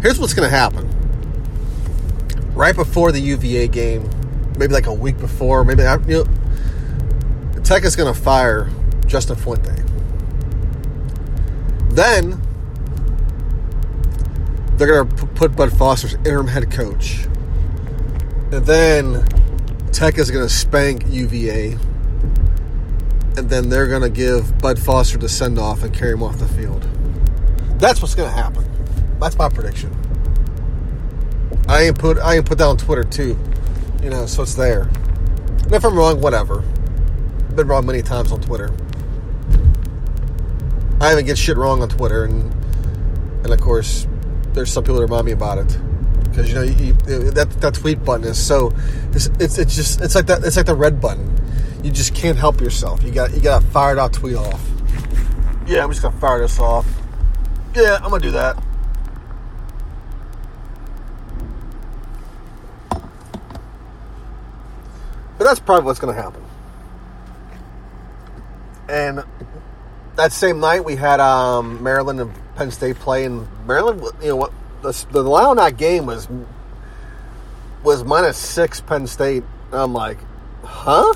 Here's 0.02 0.20
what's 0.20 0.34
going 0.34 0.50
to 0.50 0.56
happen. 0.56 0.90
Right 2.56 2.76
before 2.76 3.12
the 3.12 3.20
UVA 3.20 3.68
game, 3.68 4.10
maybe 4.58 4.74
like 4.74 4.88
a 4.88 4.94
week 4.94 5.20
before, 5.20 5.64
maybe 5.64 5.84
you 5.84 6.24
know, 6.24 7.62
Tech 7.64 7.84
is 7.84 7.96
going 7.96 8.12
to 8.12 8.20
fire 8.20 8.70
Justin 9.06 9.36
Fuente. 9.36 9.76
Then 11.90 12.42
they're 14.78 14.88
going 14.88 15.10
to 15.10 15.28
put 15.28 15.56
Bud 15.56 15.78
Foster's 15.78 16.16
interim 16.16 16.48
head 16.48 16.72
coach 16.72 17.28
and 18.52 18.66
then 18.66 19.26
Tech 19.92 20.18
is 20.18 20.30
going 20.30 20.46
to 20.46 20.54
spank 20.54 21.04
UVA. 21.08 21.78
And 23.38 23.50
then 23.50 23.70
they're 23.70 23.88
going 23.88 24.02
to 24.02 24.10
give 24.10 24.58
Bud 24.60 24.80
Foster 24.80 25.18
the 25.18 25.30
send 25.30 25.58
off 25.58 25.84
and 25.84 25.94
carry 25.94 26.14
him 26.14 26.24
off 26.24 26.38
the 26.38 26.48
field. 26.48 26.88
That's 27.80 28.02
what's 28.02 28.16
going 28.16 28.30
to 28.30 28.36
happen. 28.36 28.66
That's 29.20 29.38
my 29.38 29.50
prediction. 29.50 29.96
I 31.68 31.84
ain't 31.84 31.98
put 31.98 32.20
I 32.20 32.36
ain't 32.36 32.46
put 32.46 32.60
that 32.60 32.66
on 32.66 32.78
Twitter 32.78 33.04
too, 33.04 33.38
you 34.04 34.10
know, 34.10 34.26
so 34.28 34.44
it's 34.44 34.54
there. 34.54 34.84
And 35.64 35.74
if 35.74 35.84
I'm 35.84 35.98
wrong, 35.98 36.22
whatever. 36.22 36.64
Been 37.56 37.68
wrong 37.68 37.86
many 37.86 38.02
times 38.02 38.32
on 38.32 38.42
Twitter. 38.42 38.70
I 41.00 41.14
even 41.14 41.26
get 41.26 41.38
shit 41.38 41.58
wrong 41.58 41.82
on 41.82 41.90
Twitter, 41.90 42.26
and 42.26 42.54
and 43.44 43.54
of 43.54 43.62
course, 43.62 44.08
there's 44.54 44.72
some 44.72 44.84
people 44.84 44.98
that 44.98 45.04
remind 45.04 45.26
me 45.26 45.32
about 45.32 45.58
it 45.58 45.78
because 46.36 46.50
you 46.50 46.56
know 46.56 46.64
you, 46.64 46.98
you, 47.08 47.32
that 47.32 47.50
that 47.62 47.74
tweet 47.76 48.04
button 48.04 48.28
is 48.28 48.38
so 48.38 48.74
it's, 49.14 49.28
it's 49.40 49.58
it's 49.58 49.76
just 49.76 50.02
it's 50.02 50.16
like 50.16 50.26
that 50.26 50.44
it's 50.44 50.58
like 50.58 50.66
the 50.66 50.76
red 50.76 51.00
button. 51.00 51.32
You 51.82 51.92
just 51.92 52.14
can't 52.14 52.38
help 52.38 52.60
yourself. 52.60 53.04
You 53.04 53.12
got 53.12 53.34
you 53.34 53.40
got 53.40 53.62
to 53.62 53.68
fire 53.68 53.96
that 53.96 54.12
tweet 54.12 54.36
off. 54.36 54.62
Yeah, 55.66 55.84
I'm 55.84 55.90
just 55.92 56.02
gonna 56.02 56.18
fire 56.18 56.40
this 56.42 56.60
off. 56.60 56.86
Yeah, 57.74 58.00
I'm 58.02 58.10
gonna 58.10 58.20
do 58.20 58.32
that. 58.32 58.62
But 65.38 65.44
that's 65.44 65.60
probably 65.60 65.86
what's 65.86 66.00
gonna 66.00 66.14
happen. 66.14 66.44
And 68.90 69.24
that 70.16 70.32
same 70.32 70.60
night 70.60 70.84
we 70.84 70.96
had 70.96 71.20
um, 71.20 71.82
Maryland 71.82 72.20
and 72.20 72.32
Penn 72.56 72.72
State 72.72 72.98
play, 72.98 73.26
and 73.26 73.48
Maryland, 73.66 74.02
you 74.22 74.30
know 74.30 74.36
what 74.36 74.52
the 74.94 75.22
the 75.22 75.74
game 75.76 76.06
was 76.06 76.28
was 77.84 78.04
minus 78.04 78.38
six 78.38 78.82
Penn 78.82 79.08
State. 79.08 79.44
I'm 79.72 79.94
like, 79.94 80.18
huh? 80.64 81.14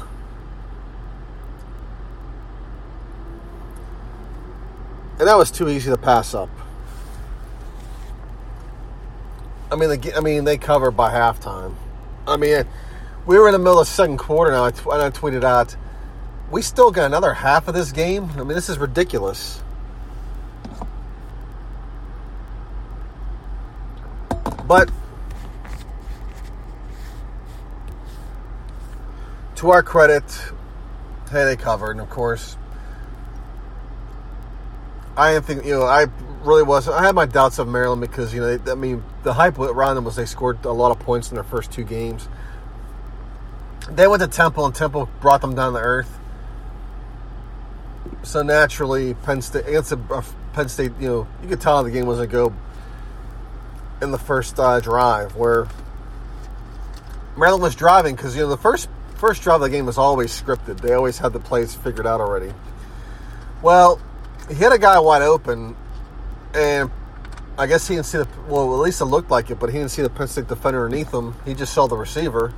And 5.20 5.28
that 5.28 5.38
was 5.38 5.52
too 5.52 5.68
easy 5.70 5.90
to 5.90 5.98
pass 5.98 6.34
up. 6.34 6.50
I 9.72 9.76
mean, 9.76 9.90
they, 9.90 10.14
I 10.14 10.22
mean, 10.22 10.46
they 10.46 10.58
covered 10.58 10.92
by 10.92 11.12
halftime. 11.12 11.76
I 12.26 12.38
mean, 12.38 12.64
we 13.26 13.38
were 13.38 13.48
in 13.48 13.54
the 13.54 13.60
middle 13.60 13.80
of 13.80 13.88
the 13.88 13.94
second 13.94 14.18
quarter 14.18 14.52
now, 14.52 14.66
and 14.66 14.78
I 14.78 15.10
tweeted 15.10 15.44
out, 15.44 15.76
we 16.50 16.62
still 16.62 16.90
got 16.90 17.06
another 17.06 17.34
half 17.34 17.68
of 17.68 17.76
this 17.76 17.92
game. 17.92 18.32
I 18.36 18.38
mean, 18.38 18.56
this 18.56 18.70
is 18.70 18.78
ridiculous. 18.78 19.62
But 24.70 24.92
to 29.56 29.72
our 29.72 29.82
credit, 29.82 30.24
hey, 31.32 31.44
they 31.44 31.56
covered, 31.56 31.94
and 31.94 32.02
of 32.02 32.12
course, 32.12 32.56
I 35.18 35.32
am 35.32 35.42
thinking, 35.42 35.68
you 35.68 35.74
know, 35.74 35.86
I 35.86 36.06
really 36.44 36.62
was. 36.62 36.88
I 36.88 37.04
had 37.04 37.16
my 37.16 37.26
doubts 37.26 37.58
of 37.58 37.68
Maryland 37.68 38.00
because 38.00 38.32
you 38.32 38.42
know, 38.42 38.58
they, 38.58 38.72
I 38.72 38.76
mean, 38.76 39.04
the 39.24 39.34
hype 39.34 39.58
around 39.58 39.96
them 39.96 40.06
was 40.06 40.16
they 40.16 40.28
scored 40.28 40.64
a 40.64 40.72
lot 40.72 40.92
of 40.92 41.00
points 41.00 41.32
in 41.32 41.36
their 41.36 41.44
first 41.44 41.72
two 41.72 41.84
games. 41.84 42.30
They 43.90 44.06
went 44.06 44.22
to 44.22 44.28
Temple, 44.28 44.68
and 44.68 44.76
Temple 44.76 45.10
brought 45.20 45.42
them 45.42 45.56
down 45.56 45.74
to 45.74 45.80
earth. 45.80 46.20
So 48.22 48.44
naturally, 48.44 49.16
Penn 49.16 49.42
State 49.42 49.66
against 49.66 49.94
a, 49.94 50.00
uh, 50.12 50.22
Penn 50.54 50.70
State, 50.70 50.92
you 51.00 51.08
know, 51.08 51.28
you 51.42 51.50
could 51.50 51.60
tell 51.60 51.84
the 51.84 51.90
game 51.90 52.06
wasn't 52.06 52.32
go 52.32 52.54
in 54.02 54.12
the 54.12 54.18
first 54.18 54.60
uh, 54.60 54.80
drive 54.80 55.36
where 55.36 55.68
Maryland 57.38 57.64
was 57.64 57.76
driving 57.76 58.16
because 58.16 58.36
you 58.36 58.42
know 58.42 58.50
the 58.50 58.58
first 58.58 58.90
first 59.16 59.42
drive 59.42 59.56
of 59.56 59.62
the 59.62 59.70
game 59.70 59.86
was 59.86 59.98
always 59.98 60.30
scripted. 60.30 60.82
They 60.82 60.94
always 60.94 61.18
had 61.18 61.34
the 61.34 61.40
plays 61.40 61.76
figured 61.76 62.08
out 62.08 62.22
already. 62.22 62.54
Well, 63.62 64.00
he 64.48 64.56
hit 64.56 64.72
a 64.72 64.78
guy 64.78 65.00
wide 65.00 65.22
open, 65.22 65.76
and 66.54 66.90
I 67.58 67.68
guess 67.68 67.88
he 67.88 67.96
didn't 67.96 68.08
see 68.08 68.20
the 68.20 68.28
well. 68.48 68.74
At 68.74 68.82
least 68.82 69.02
it 69.02 69.06
looked 69.06 69.30
like 69.30 69.50
it, 69.50 69.60
but 69.60 69.70
he 69.70 69.78
didn't 69.78 69.92
see 69.92 70.02
the 70.02 70.10
Penn 70.10 70.28
State 70.28 70.48
defender 70.48 70.86
underneath 70.86 71.14
him. 71.14 71.36
He 71.46 71.54
just 71.54 71.74
saw 71.74 71.88
the 71.88 71.98
receiver, 71.98 72.54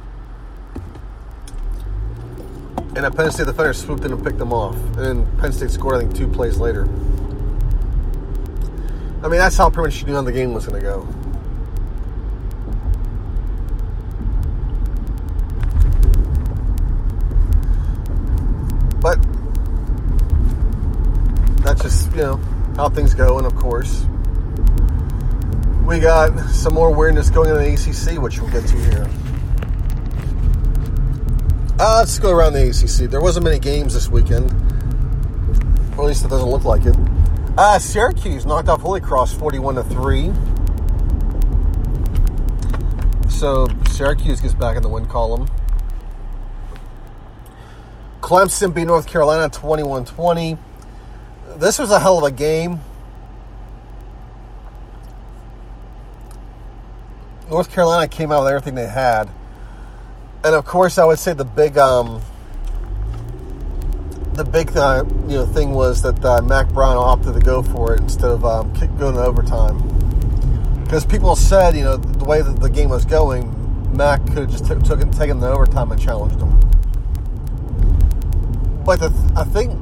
and 2.96 3.06
a 3.06 3.12
Penn 3.12 3.32
State 3.32 3.48
defender 3.48 3.74
swooped 3.74 4.04
in 4.04 4.12
and 4.12 4.24
picked 4.24 4.40
him 4.40 4.54
off. 4.54 4.76
And 4.98 5.26
Penn 5.40 5.52
State 5.52 5.72
scored, 5.72 5.96
I 5.96 6.00
think, 6.00 6.16
two 6.16 6.28
plays 6.28 6.58
later. 6.58 6.88
I 9.24 9.28
mean, 9.28 9.38
that's 9.38 9.56
how 9.56 9.70
pretty 9.70 9.88
much 9.88 10.02
you 10.02 10.08
knew 10.08 10.16
how 10.16 10.24
the 10.24 10.32
game 10.32 10.54
was 10.54 10.66
going 10.66 10.82
to 10.82 10.88
go. 10.88 11.08
But 19.00 19.20
that's 21.64 21.84
just, 21.84 22.01
you 22.12 22.22
know, 22.22 22.38
how 22.76 22.90
things 22.90 23.14
go. 23.14 23.38
And 23.38 23.48
of 23.48 23.56
course, 23.56 24.06
we 25.86 26.00
got 26.00 26.38
some 26.50 26.74
more 26.74 26.94
weirdness 26.94 27.30
going 27.30 27.52
on 27.52 27.62
in 27.62 27.64
the 27.64 27.74
ACC, 27.74 28.22
which 28.22 28.40
we'll 28.40 28.52
get 28.52 28.68
to 28.68 28.78
here. 28.78 29.10
Uh, 31.80 31.98
let's 32.00 32.20
go 32.20 32.32
around 32.32 32.54
the 32.54 32.70
ACC. 32.70 33.10
There 33.10 33.22
wasn't 33.22 33.46
many 33.46 33.60
games 33.60 33.94
this 33.94 34.08
weekend. 34.08 34.52
Or 35.98 36.04
at 36.04 36.08
least 36.08 36.24
it 36.24 36.30
doesn't 36.30 36.50
look 36.50 36.64
like 36.64 36.86
it. 36.86 36.96
Uh, 37.58 37.80
Syracuse 37.80 38.46
knocked 38.46 38.70
off 38.70 38.82
Holy 38.82 39.02
Cross 39.02 39.34
41 39.34 39.76
to 39.76 39.84
3. 39.84 40.32
So 43.30 43.68
Syracuse 43.90 44.40
gets 44.40 44.54
back 44.54 44.78
in 44.78 44.84
the 44.84 44.90
win 44.90 45.08
column. 45.08 45.50
Clemson 48.22 48.74
beat 48.74 48.86
North 48.86 49.08
Carolina 49.08 49.50
21 49.50 50.06
20. 50.06 50.58
This 51.62 51.78
was 51.78 51.92
a 51.92 52.00
hell 52.00 52.18
of 52.18 52.24
a 52.24 52.32
game. 52.32 52.80
North 57.52 57.72
Carolina 57.72 58.08
came 58.08 58.32
out 58.32 58.42
with 58.42 58.50
everything 58.50 58.74
they 58.74 58.88
had. 58.88 59.30
And 60.44 60.56
of 60.56 60.66
course, 60.66 60.98
I 60.98 61.06
would 61.06 61.20
say 61.20 61.34
the 61.34 61.46
big, 61.46 61.78
um, 61.78 62.20
the 64.34 64.44
big 64.44 64.76
uh, 64.76 65.04
you 65.28 65.36
know 65.36 65.46
thing 65.46 65.74
was 65.74 66.02
that 66.02 66.26
uh, 66.26 66.42
Mack 66.42 66.68
Brown 66.70 66.98
opted 66.98 67.36
to 67.36 67.40
go 67.40 67.62
for 67.62 67.94
it 67.94 68.00
instead 68.00 68.32
of 68.32 68.44
um, 68.44 68.74
going 68.98 69.14
to 69.14 69.24
overtime. 69.24 69.78
Because 70.84 71.06
people 71.06 71.36
said, 71.36 71.76
you 71.76 71.84
know, 71.84 71.96
the 71.96 72.26
way 72.26 72.42
that 72.42 72.60
the 72.60 72.72
game 72.72 72.90
was 72.90 73.06
going, 73.06 73.96
Mac 73.96 74.26
could 74.26 74.50
have 74.50 74.52
just 74.52 74.66
t- 74.66 74.74
taken 75.16 75.40
the 75.40 75.48
overtime 75.48 75.92
and 75.92 76.02
challenged 76.02 76.40
them. 76.40 76.60
But 78.84 79.00
the, 79.00 79.34
I 79.36 79.44
think, 79.44 79.80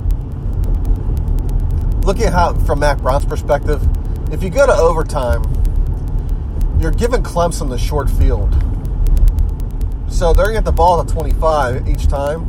looking 2.10 2.26
at 2.26 2.34
how 2.34 2.52
from 2.66 2.80
Mack 2.80 2.98
Brown's 2.98 3.24
perspective, 3.24 3.88
if 4.34 4.42
you 4.42 4.50
go 4.50 4.66
to 4.66 4.74
overtime, 4.74 5.44
you're 6.80 6.90
giving 6.90 7.22
Clemson 7.22 7.70
the 7.70 7.78
short 7.78 8.10
field. 8.10 8.52
So 10.12 10.34
they're 10.34 10.46
going 10.46 10.56
to 10.56 10.62
get 10.62 10.66
the 10.66 10.72
ball 10.72 11.00
at 11.02 11.08
25 11.08 11.88
each 11.88 12.08
time. 12.08 12.48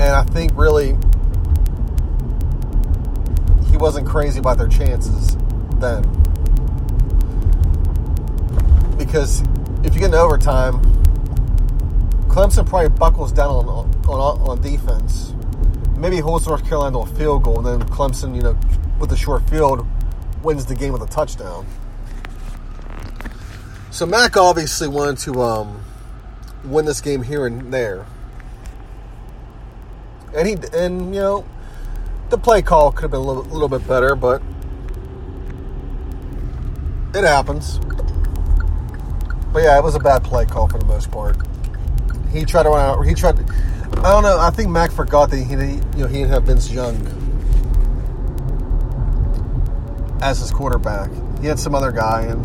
And 0.00 0.16
I 0.16 0.24
think 0.24 0.50
really 0.56 0.96
he 3.70 3.76
wasn't 3.76 4.08
crazy 4.08 4.40
about 4.40 4.58
their 4.58 4.66
chances 4.66 5.36
then. 5.76 6.02
Because 8.98 9.42
if 9.84 9.94
you 9.94 10.00
get 10.00 10.06
into 10.06 10.18
overtime, 10.18 10.82
Clemson 12.26 12.66
probably 12.66 12.88
buckles 12.88 13.30
down 13.30 13.68
on, 13.68 13.95
on, 14.08 14.40
on 14.48 14.60
defense. 14.60 15.34
Maybe 15.96 16.18
holds 16.18 16.46
North 16.46 16.64
Carolina 16.66 16.92
to 16.92 16.98
a 16.98 17.06
field 17.16 17.42
goal, 17.42 17.58
and 17.58 17.80
then 17.80 17.88
Clemson, 17.88 18.34
you 18.34 18.42
know, 18.42 18.58
with 18.98 19.10
the 19.10 19.16
short 19.16 19.48
field, 19.48 19.86
wins 20.42 20.66
the 20.66 20.74
game 20.74 20.92
with 20.92 21.02
a 21.02 21.06
touchdown. 21.06 21.66
So 23.90 24.04
Mack 24.04 24.36
obviously 24.36 24.88
wanted 24.88 25.18
to 25.18 25.40
um, 25.40 25.82
win 26.64 26.84
this 26.84 27.00
game 27.00 27.22
here 27.22 27.46
and 27.46 27.72
there, 27.72 28.06
and 30.34 30.46
he 30.46 30.56
and 30.74 31.14
you 31.14 31.20
know 31.20 31.46
the 32.28 32.36
play 32.36 32.60
call 32.60 32.92
could 32.92 33.02
have 33.02 33.10
been 33.12 33.20
a 33.20 33.24
little, 33.24 33.44
little 33.44 33.68
bit 33.68 33.86
better, 33.88 34.14
but 34.14 34.42
it 37.14 37.24
happens. 37.24 37.78
But 39.52 39.62
yeah, 39.62 39.78
it 39.78 39.82
was 39.82 39.94
a 39.94 40.00
bad 40.00 40.22
play 40.22 40.44
call 40.44 40.68
for 40.68 40.78
the 40.78 40.84
most 40.84 41.10
part. 41.10 41.36
He 42.30 42.44
tried 42.44 42.64
to 42.64 42.68
run 42.68 42.80
out. 42.80 43.02
He 43.02 43.14
tried. 43.14 43.38
I 43.92 44.10
don't 44.10 44.22
know. 44.22 44.38
I 44.38 44.50
think 44.50 44.70
Mack 44.70 44.90
forgot 44.90 45.30
that 45.30 45.36
he, 45.36 45.44
you 45.44 45.56
know, 46.02 46.06
he 46.06 46.18
didn't 46.18 46.30
have 46.30 46.44
Vince 46.44 46.70
Young 46.70 46.96
as 50.22 50.40
his 50.40 50.50
quarterback. 50.50 51.10
He 51.40 51.46
had 51.46 51.58
some 51.58 51.74
other 51.74 51.92
guy, 51.92 52.22
and 52.22 52.44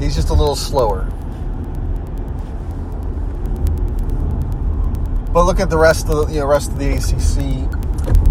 he's 0.00 0.14
just 0.14 0.30
a 0.30 0.34
little 0.34 0.56
slower. 0.56 1.06
But 5.32 5.44
look 5.44 5.60
at 5.60 5.70
the 5.70 5.78
rest 5.78 6.08
of 6.08 6.26
the 6.26 6.32
you 6.34 6.40
know 6.40 6.46
rest 6.46 6.70
of 6.70 6.78
the 6.78 6.92
ACC. 6.92 7.68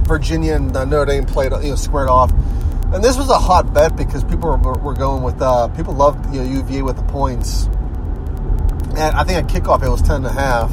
Virginia 0.07 0.55
and 0.55 0.75
uh, 0.75 0.85
Notre 0.85 1.05
Dame 1.05 1.25
played 1.25 1.51
you 1.63 1.69
know 1.69 1.75
squared 1.75 2.09
off, 2.09 2.31
and 2.93 3.03
this 3.03 3.17
was 3.17 3.29
a 3.29 3.39
hot 3.39 3.73
bet 3.73 3.95
because 3.95 4.23
people 4.23 4.55
were, 4.57 4.73
were 4.73 4.93
going 4.93 5.23
with 5.23 5.41
uh, 5.41 5.67
people 5.69 5.93
loved 5.93 6.33
you 6.33 6.41
know 6.41 6.59
UVA 6.59 6.83
with 6.83 6.97
the 6.97 7.03
points. 7.03 7.67
And 8.91 9.15
I 9.15 9.23
think 9.23 9.43
at 9.43 9.47
kickoff 9.47 9.83
it 9.83 9.89
was 9.89 10.01
ten 10.01 10.17
and 10.17 10.25
a 10.25 10.31
half. 10.31 10.69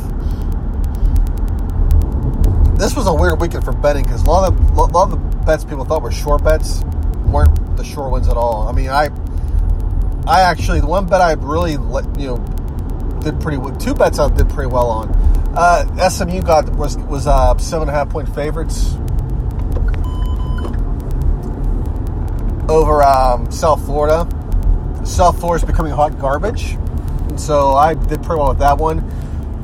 This 2.78 2.94
was 2.94 3.06
a 3.06 3.14
weird 3.14 3.40
weekend 3.40 3.64
for 3.64 3.72
betting 3.72 4.04
because 4.04 4.22
a 4.22 4.26
lot 4.26 4.52
of 4.52 4.58
a 4.70 4.82
lot 4.84 5.10
of 5.10 5.10
the 5.10 5.44
bets 5.44 5.64
people 5.64 5.84
thought 5.84 6.02
were 6.02 6.12
short 6.12 6.44
bets 6.44 6.82
weren't 7.26 7.76
the 7.76 7.84
short 7.84 8.10
ones 8.10 8.28
at 8.28 8.36
all. 8.36 8.68
I 8.68 8.72
mean, 8.72 8.88
I 8.88 9.10
I 10.26 10.42
actually 10.42 10.80
the 10.80 10.86
one 10.86 11.06
bet 11.06 11.20
I 11.20 11.32
really 11.32 11.72
you 11.72 11.78
know 11.78 12.38
did 13.22 13.40
pretty 13.40 13.58
well. 13.58 13.74
Two 13.76 13.94
bets 13.94 14.18
I 14.18 14.28
did 14.30 14.48
pretty 14.50 14.70
well 14.70 14.88
on. 14.88 15.08
Uh, 15.56 16.08
SMU 16.08 16.42
got 16.42 16.68
was 16.76 16.96
was 16.98 17.26
uh, 17.26 17.56
seven 17.58 17.88
and 17.88 17.96
a 17.96 17.98
half 17.98 18.10
point 18.10 18.32
favorites 18.34 18.94
over 22.68 23.02
um, 23.02 23.50
South 23.50 23.84
Florida. 23.84 24.28
South 25.04 25.40
Florida 25.40 25.64
is 25.64 25.70
becoming 25.70 25.92
hot 25.92 26.18
garbage, 26.18 26.76
so 27.38 27.72
I 27.72 27.94
did 27.94 28.22
pretty 28.22 28.40
well 28.40 28.50
with 28.50 28.58
that 28.58 28.78
one. 28.78 28.98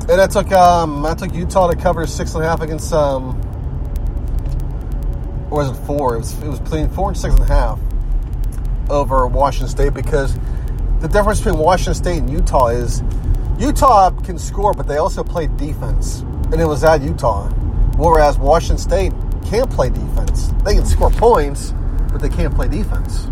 And 0.09 0.21
I 0.21 0.27
took 0.27 0.51
um, 0.51 1.05
I 1.05 1.15
took 1.15 1.33
Utah 1.33 1.67
to 1.69 1.75
cover 1.75 2.05
six 2.05 2.35
and 2.35 2.43
a 2.43 2.47
half 2.47 2.61
against 2.61 2.93
um, 2.93 3.41
or 5.49 5.59
was 5.59 5.69
it 5.69 5.85
four? 5.85 6.15
It 6.15 6.19
was 6.19 6.43
it 6.43 6.47
was 6.47 6.59
between 6.59 6.89
four 6.89 7.09
and 7.09 7.17
six 7.17 7.33
and 7.33 7.43
a 7.43 7.47
half 7.47 7.79
over 8.89 9.25
Washington 9.27 9.69
State 9.69 9.93
because 9.93 10.37
the 10.99 11.07
difference 11.07 11.39
between 11.39 11.59
Washington 11.59 11.93
State 11.93 12.17
and 12.19 12.29
Utah 12.29 12.67
is 12.67 13.03
Utah 13.57 14.11
can 14.21 14.37
score, 14.37 14.73
but 14.73 14.87
they 14.87 14.97
also 14.97 15.23
play 15.23 15.47
defense, 15.47 16.21
and 16.51 16.55
it 16.55 16.65
was 16.65 16.83
at 16.83 17.01
Utah. 17.01 17.49
Whereas 17.97 18.37
Washington 18.37 18.77
State 18.77 19.13
can't 19.45 19.69
play 19.69 19.89
defense. 19.89 20.51
They 20.63 20.75
can 20.75 20.85
score 20.85 21.09
points, 21.09 21.73
but 22.11 22.21
they 22.21 22.29
can't 22.29 22.53
play 22.53 22.67
defense. 22.67 23.27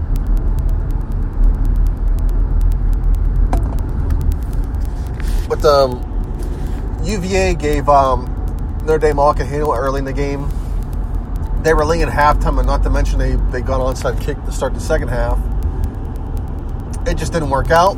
But 5.54 5.66
um, 5.66 7.02
UVA 7.04 7.54
gave 7.54 7.88
um, 7.88 8.26
Notre 8.86 8.98
Dame 8.98 9.20
all 9.20 9.36
can 9.36 9.46
handle 9.46 9.72
early 9.72 10.00
in 10.00 10.06
the 10.06 10.12
game. 10.12 10.50
They 11.62 11.76
were 11.76 11.86
leading 11.86 12.08
halftime, 12.08 12.58
and 12.58 12.66
not 12.66 12.82
to 12.82 12.90
mention 12.90 13.20
they 13.20 13.36
they 13.52 13.62
got 13.62 13.80
onside 13.80 14.20
kick 14.20 14.44
to 14.46 14.52
start 14.52 14.74
the 14.74 14.80
second 14.80 15.10
half. 15.10 15.38
It 17.06 17.18
just 17.18 17.34
didn't 17.34 17.52
work 17.52 17.70
out. 17.70 17.94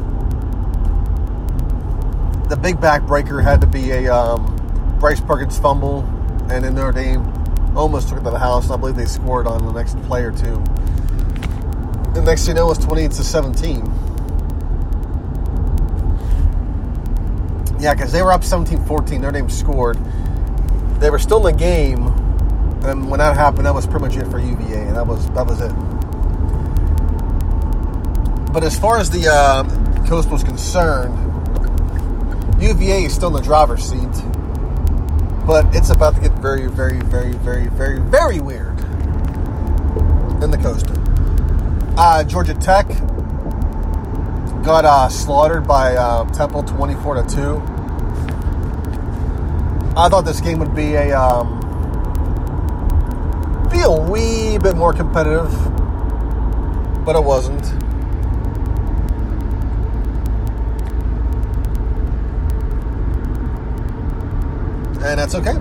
The 2.49 2.57
big 2.57 2.75
backbreaker 2.75 3.41
had 3.41 3.61
to 3.61 3.67
be 3.67 3.91
a 3.91 4.13
um, 4.13 4.97
Bryce 4.99 5.21
Perkins 5.21 5.57
fumble, 5.57 6.01
and 6.51 6.65
then 6.65 6.75
Notre 6.75 6.91
Dame 6.91 7.23
almost 7.77 8.09
took 8.09 8.17
it 8.17 8.23
to 8.25 8.31
the 8.31 8.39
house. 8.39 8.69
I 8.69 8.75
believe 8.75 8.97
they 8.97 9.05
scored 9.05 9.47
on 9.47 9.65
the 9.65 9.71
next 9.71 9.97
play 10.03 10.23
or 10.23 10.33
two. 10.33 10.61
The 12.13 12.21
next 12.21 12.47
thing 12.47 12.55
you 12.57 12.59
know, 12.59 12.65
it 12.65 12.77
was 12.77 12.79
28 12.79 13.11
to 13.11 13.23
17. 13.23 14.04
Yeah, 17.85 17.93
because 17.93 18.11
they 18.11 18.23
were 18.23 18.31
up 18.31 18.43
17 18.43 18.83
14. 18.85 19.21
Notre 19.21 19.31
Dame 19.31 19.47
scored. 19.47 19.99
They 20.99 21.11
were 21.11 21.19
still 21.19 21.45
in 21.45 21.53
the 21.53 21.59
game. 21.59 22.07
And 22.83 23.11
when 23.11 23.19
that 23.19 23.37
happened, 23.37 23.67
that 23.67 23.75
was 23.75 23.85
pretty 23.85 24.07
much 24.07 24.17
it 24.17 24.25
for 24.25 24.39
UVA. 24.39 24.87
And 24.87 24.95
that 24.95 25.05
was, 25.05 25.29
that 25.33 25.45
was 25.45 25.61
it. 25.61 25.71
But 28.51 28.63
as 28.63 28.75
far 28.79 28.97
as 28.97 29.11
the 29.11 29.27
uh, 29.31 30.07
coast 30.07 30.31
was 30.31 30.43
concerned, 30.43 31.13
UVA 32.59 33.03
is 33.03 33.13
still 33.13 33.27
in 33.27 33.35
the 33.35 33.41
driver's 33.41 33.83
seat. 33.83 34.09
But 35.45 35.67
it's 35.75 35.91
about 35.91 36.15
to 36.15 36.21
get 36.21 36.31
very, 36.39 36.65
very, 36.65 37.01
very, 37.01 37.33
very, 37.33 37.67
very, 37.67 37.99
very 37.99 38.39
weird 38.39 38.79
in 40.41 40.49
the 40.49 40.57
coastal. 40.59 40.95
Uh, 41.99 42.23
Georgia 42.23 42.55
Tech 42.55 42.87
got 44.63 44.85
uh, 44.85 45.07
slaughtered 45.07 45.67
by 45.67 45.95
uh, 45.95 46.25
Temple 46.33 46.63
24 46.63 47.21
to 47.21 47.35
2. 47.35 47.74
I 49.97 50.10
thought 50.10 50.25
this 50.25 50.41
game 50.41 50.60
would 50.60 50.75
be 50.75 50.95
a 50.95 51.17
um, 51.17 51.58
be 53.71 53.79
a 53.79 53.89
wee 53.89 54.58
bit 54.58 54.75
more 54.75 54.91
competitive, 54.91 55.49
but 57.05 57.15
it 57.15 57.23
wasn't. 57.23 57.63
And 65.01 65.17
that's 65.17 65.34
okay. 65.36 65.55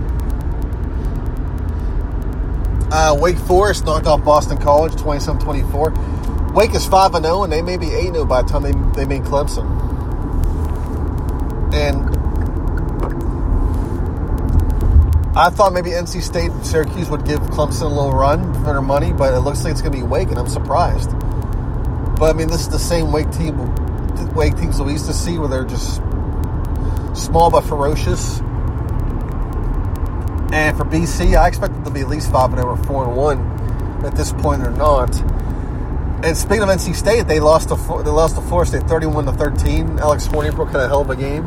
Uh, 2.91 3.15
Wake 3.15 3.39
Forest 3.39 3.85
knocked 3.85 4.07
off 4.07 4.25
Boston 4.25 4.57
College 4.57 4.97
27 4.97 5.41
24. 5.43 5.91
Wake 6.55 6.75
is 6.75 6.87
5 6.87 7.13
0, 7.13 7.45
and 7.45 7.53
they 7.53 7.63
may 7.63 7.77
be 7.77 7.93
8 7.93 8.15
0 8.15 8.25
by 8.25 8.43
the 8.43 8.49
time 8.49 8.63
they, 8.63 8.73
they 8.97 9.05
meet 9.05 9.23
Clemson. 9.23 9.65
And 11.73 12.14
I 15.37 15.51
thought 15.51 15.73
maybe 15.73 15.91
NC 15.91 16.23
State 16.23 16.53
and 16.53 16.65
Syracuse 16.65 17.11
would 17.11 17.25
give 17.27 17.41
Clemson 17.41 17.83
a 17.83 17.89
little 17.89 18.13
run 18.13 18.55
for 18.55 18.67
their 18.67 18.81
money, 18.81 19.13
but 19.13 19.35
it 19.35 19.41
looks 19.41 19.65
like 19.65 19.73
it's 19.73 19.83
going 19.83 19.93
to 19.93 19.99
be 19.99 20.05
Wake, 20.05 20.29
and 20.29 20.39
I'm 20.39 20.47
surprised. 20.47 21.11
But 22.21 22.31
I 22.31 22.33
mean, 22.35 22.47
this 22.47 22.61
is 22.61 22.69
the 22.69 22.79
same 22.79 23.11
Wake 23.11 23.33
team, 23.33 23.59
Wake 24.35 24.57
teams 24.57 24.79
that 24.79 24.85
we 24.85 24.93
used 24.93 25.07
to 25.07 25.13
see, 25.13 25.37
where 25.39 25.49
they're 25.49 25.65
just 25.65 25.97
small 27.15 27.51
but 27.51 27.63
ferocious. 27.63 28.39
And 30.53 30.77
for 30.77 30.85
BC, 30.85 31.37
I 31.37 31.49
expect 31.49 31.75
them 31.75 31.83
to 31.83 31.91
be 31.91 32.03
at 32.03 32.09
least 32.09 32.31
five 32.31 32.53
and 32.53 32.61
over 32.61 32.81
four 32.85 33.03
and 33.03 33.17
one. 33.17 33.41
At 34.05 34.15
this 34.15 34.33
point, 34.33 34.63
they're 34.63 34.71
not. 34.71 35.21
And 36.25 36.37
speaking 36.37 36.63
of 36.63 36.69
NC 36.69 36.95
State, 36.95 37.27
they 37.27 37.41
lost 37.41 37.71
to 37.71 37.75
they 37.75 38.11
lost 38.11 38.37
to 38.37 38.41
Florida 38.43 38.69
State 38.69 38.89
thirty-one 38.89 39.27
to 39.27 39.33
thirteen. 39.33 39.99
Alex 39.99 40.29
Hornibrook 40.29 40.69
had 40.69 40.83
a 40.83 40.89
hell 40.89 41.01
of 41.01 41.11
a 41.11 41.17
game. 41.17 41.45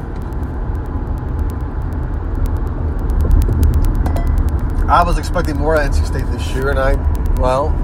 I 4.89 5.03
was 5.03 5.17
expecting 5.17 5.57
more 5.57 5.75
at 5.75 5.91
NC 5.91 6.05
State 6.05 6.25
this 6.27 6.47
year, 6.55 6.69
and 6.69 6.79
I, 6.79 6.93
well, 7.41 7.75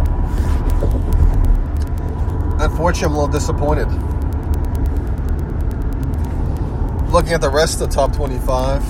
unfortunately, 2.61 3.07
I'm 3.07 3.11
a 3.11 3.19
little 3.19 3.27
disappointed. 3.27 3.89
Looking 7.11 7.33
at 7.33 7.41
the 7.41 7.49
rest 7.49 7.81
of 7.81 7.89
the 7.89 7.93
top 7.93 8.13
25, 8.15 8.81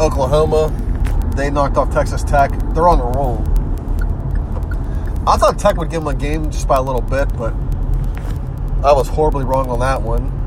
Oklahoma, 0.00 0.72
they 1.36 1.50
knocked 1.50 1.76
off 1.76 1.92
Texas 1.92 2.22
Tech. 2.24 2.50
They're 2.72 2.88
on 2.88 3.00
the 3.00 3.04
roll. 3.04 3.44
I 5.28 5.36
thought 5.36 5.58
Tech 5.58 5.76
would 5.76 5.90
give 5.90 6.04
them 6.04 6.08
a 6.08 6.18
game 6.18 6.50
just 6.50 6.66
by 6.66 6.78
a 6.78 6.82
little 6.82 7.02
bit, 7.02 7.28
but 7.36 7.52
I 8.82 8.94
was 8.94 9.08
horribly 9.08 9.44
wrong 9.44 9.68
on 9.68 9.80
that 9.80 10.00
one. 10.00 10.39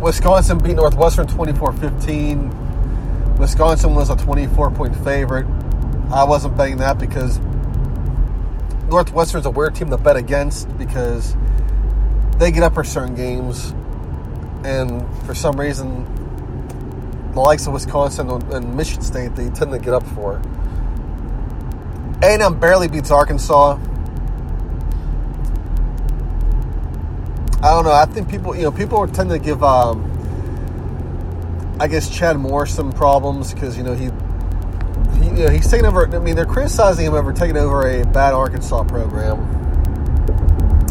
Wisconsin 0.00 0.58
beat 0.58 0.76
Northwestern 0.76 1.26
24 1.26 1.72
15. 1.72 3.36
Wisconsin 3.36 3.94
was 3.96 4.10
a 4.10 4.16
24 4.16 4.70
point 4.70 4.94
favorite. 5.04 5.46
I 6.12 6.22
wasn't 6.22 6.56
betting 6.56 6.76
that 6.76 6.98
because 6.98 7.38
Northwestern's 8.88 9.44
a 9.44 9.50
weird 9.50 9.74
team 9.74 9.90
to 9.90 9.98
bet 9.98 10.16
against 10.16 10.76
because 10.78 11.36
they 12.38 12.52
get 12.52 12.62
up 12.62 12.74
for 12.74 12.84
certain 12.84 13.16
games, 13.16 13.74
and 14.64 15.04
for 15.26 15.34
some 15.34 15.58
reason, 15.58 16.04
the 17.32 17.40
likes 17.40 17.66
of 17.66 17.72
Wisconsin 17.72 18.30
and 18.30 18.76
Michigan 18.76 19.02
State 19.02 19.34
they 19.34 19.50
tend 19.50 19.72
to 19.72 19.78
get 19.80 19.94
up 19.94 20.06
for. 20.06 20.40
A&M 22.22 22.58
barely 22.60 22.86
beats 22.86 23.10
Arkansas. 23.10 23.78
I 27.60 27.70
don't 27.70 27.82
know. 27.82 27.92
I 27.92 28.06
think 28.06 28.28
people, 28.28 28.54
you 28.54 28.62
know, 28.62 28.70
people 28.70 29.04
tend 29.08 29.30
to 29.30 29.38
give, 29.40 29.64
um, 29.64 30.06
I 31.80 31.88
guess, 31.88 32.08
Chad 32.08 32.38
Morris 32.38 32.72
some 32.72 32.92
problems 32.92 33.52
because 33.52 33.76
you 33.76 33.82
know 33.82 33.94
he, 33.94 34.04
he, 35.18 35.26
you 35.26 35.46
know, 35.46 35.50
he's 35.50 35.68
taking 35.68 35.84
over. 35.84 36.06
I 36.14 36.20
mean, 36.20 36.36
they're 36.36 36.46
criticizing 36.46 37.06
him 37.06 37.14
over 37.14 37.32
taking 37.32 37.56
over 37.56 37.88
a 37.88 38.06
bad 38.06 38.32
Arkansas 38.32 38.84
program, 38.84 39.40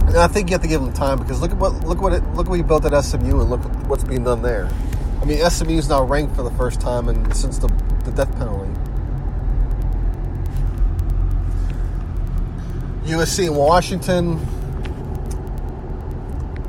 and 0.08 0.17
I 0.17 0.27
think 0.27 0.49
you 0.49 0.56
have 0.56 0.62
to 0.62 0.67
give 0.67 0.82
him 0.82 0.91
time 0.91 1.19
because 1.19 1.39
look 1.39 1.51
at 1.51 1.58
what 1.58 1.86
look 1.86 2.01
what 2.01 2.12
it, 2.12 2.23
look 2.34 2.49
what 2.49 2.56
he 2.56 2.63
built 2.63 2.84
at 2.84 3.01
SMU 3.01 3.39
and 3.39 3.49
look 3.49 3.62
what's 3.88 4.03
being 4.03 4.25
done 4.25 4.41
there. 4.41 4.69
I 5.21 5.25
mean, 5.25 5.49
SMU 5.49 5.77
is 5.77 5.88
now 5.88 6.03
ranked 6.03 6.36
for 6.36 6.43
the 6.43 6.51
first 6.51 6.82
time 6.82 7.08
and 7.08 7.34
since 7.34 7.60
the 7.60 7.69
the 8.03 8.12
death 8.12 8.32
penalty. 8.38 8.73
USC 13.06 13.47
and 13.47 13.56
Washington. 13.56 14.57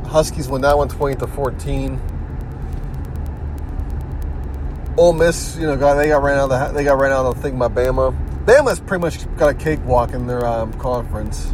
Huskies 0.08 0.48
win 0.48 0.62
that 0.62 0.76
one 0.76 0.88
20 0.88 1.16
to 1.16 1.26
14. 1.26 2.00
Ole 4.96 5.12
Miss, 5.12 5.56
you 5.56 5.66
know, 5.66 5.76
got 5.76 5.94
they 5.94 6.08
got 6.08 6.22
ran 6.22 6.38
out 6.38 6.50
of 6.50 6.72
the 6.72 6.72
they 6.72 6.82
got 6.82 6.98
ran 6.98 7.12
out 7.12 7.26
of 7.26 7.36
the 7.36 7.42
thing 7.42 7.58
by 7.58 7.68
Bama. 7.68 8.16
Bama's 8.46 8.80
pretty 8.80 9.02
much 9.02 9.36
got 9.36 9.50
a 9.50 9.54
cakewalk 9.54 10.12
in 10.12 10.26
their 10.26 10.44
um, 10.46 10.72
conference. 10.74 11.52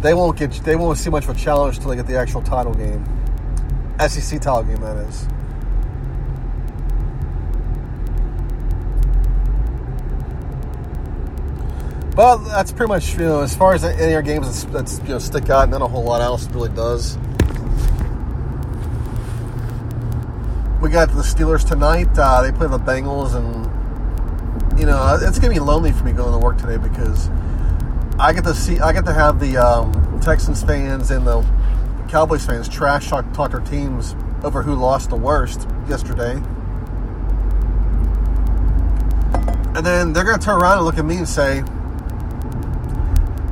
They 0.00 0.14
won't 0.14 0.38
get 0.38 0.52
they 0.64 0.76
won't 0.76 0.96
see 0.96 1.10
much 1.10 1.24
of 1.24 1.30
a 1.30 1.34
challenge 1.34 1.76
until 1.76 1.90
they 1.90 1.96
get 1.96 2.06
the 2.06 2.16
actual 2.16 2.40
title 2.40 2.72
game, 2.72 3.04
SEC 3.98 4.40
title 4.40 4.62
game 4.62 4.80
that 4.80 4.96
is. 4.98 5.26
But 12.14 12.44
that's 12.44 12.72
pretty 12.72 12.88
much 12.88 13.14
you 13.14 13.24
know 13.24 13.40
as 13.40 13.56
far 13.56 13.74
as 13.74 13.84
any 13.84 14.12
of 14.12 14.16
our 14.16 14.22
games 14.22 14.46
that's, 14.46 14.72
that's 14.72 14.98
you 15.00 15.14
know 15.14 15.18
stick 15.18 15.50
out, 15.50 15.64
and 15.64 15.72
then 15.72 15.82
a 15.82 15.88
whole 15.88 16.04
lot 16.04 16.20
else 16.20 16.46
really 16.50 16.70
does. 16.70 17.18
Got 20.92 21.08
the 21.08 21.22
Steelers 21.22 21.66
tonight. 21.66 22.10
Uh, 22.18 22.42
they 22.42 22.52
play 22.52 22.68
the 22.68 22.78
Bengals, 22.78 23.34
and 23.34 24.78
you 24.78 24.84
know 24.84 25.18
it's 25.22 25.38
gonna 25.38 25.54
be 25.54 25.58
lonely 25.58 25.90
for 25.90 26.04
me 26.04 26.12
going 26.12 26.32
to 26.32 26.38
work 26.38 26.58
today 26.58 26.76
because 26.76 27.30
I 28.18 28.34
get 28.34 28.44
to 28.44 28.54
see, 28.54 28.78
I 28.78 28.92
get 28.92 29.06
to 29.06 29.12
have 29.14 29.40
the 29.40 29.56
um, 29.56 30.20
Texans 30.20 30.62
fans 30.62 31.10
and 31.10 31.26
the 31.26 31.44
Cowboys 32.08 32.44
fans 32.44 32.68
trash 32.68 33.08
talk, 33.08 33.32
talk 33.32 33.52
their 33.52 33.60
teams 33.60 34.14
over 34.44 34.62
who 34.62 34.74
lost 34.74 35.08
the 35.08 35.16
worst 35.16 35.66
yesterday, 35.88 36.34
and 39.74 39.86
then 39.86 40.12
they're 40.12 40.24
gonna 40.24 40.36
turn 40.36 40.60
around 40.60 40.76
and 40.76 40.84
look 40.84 40.98
at 40.98 41.06
me 41.06 41.16
and 41.16 41.28
say, 41.28 41.60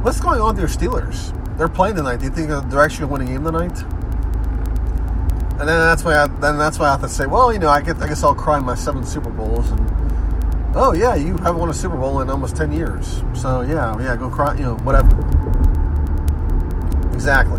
"What's 0.02 0.20
going 0.20 0.42
on 0.42 0.56
with 0.56 0.58
your 0.58 0.68
Steelers? 0.68 1.34
They're 1.56 1.68
playing 1.68 1.96
tonight. 1.96 2.18
Do 2.18 2.26
you 2.26 2.30
think 2.30 2.48
they're 2.48 2.82
actually 2.82 3.08
gonna 3.08 3.12
win 3.12 3.22
a 3.22 3.24
game 3.24 3.44
tonight?" 3.44 3.82
And 5.60 5.68
then 5.68 5.78
that's 5.78 6.02
why 6.02 6.16
I, 6.16 6.26
then 6.26 6.56
that's 6.56 6.78
why 6.78 6.86
I 6.86 6.92
have 6.92 7.02
to 7.02 7.08
say, 7.08 7.26
well, 7.26 7.52
you 7.52 7.58
know, 7.58 7.68
I 7.68 7.82
get 7.82 7.98
I 7.98 8.08
guess 8.08 8.24
I'll 8.24 8.34
cry 8.34 8.58
my 8.60 8.74
seven 8.74 9.04
Super 9.04 9.28
Bowls 9.28 9.70
and 9.70 9.80
oh 10.74 10.94
yeah, 10.94 11.14
you 11.14 11.36
haven't 11.36 11.58
won 11.58 11.68
a 11.68 11.74
Super 11.74 11.98
Bowl 11.98 12.22
in 12.22 12.30
almost 12.30 12.56
ten 12.56 12.72
years, 12.72 13.22
so 13.34 13.60
yeah, 13.60 13.94
yeah, 14.00 14.16
go 14.16 14.30
cry, 14.30 14.54
you 14.54 14.62
know, 14.62 14.76
whatever. 14.76 15.10
Exactly. 17.12 17.58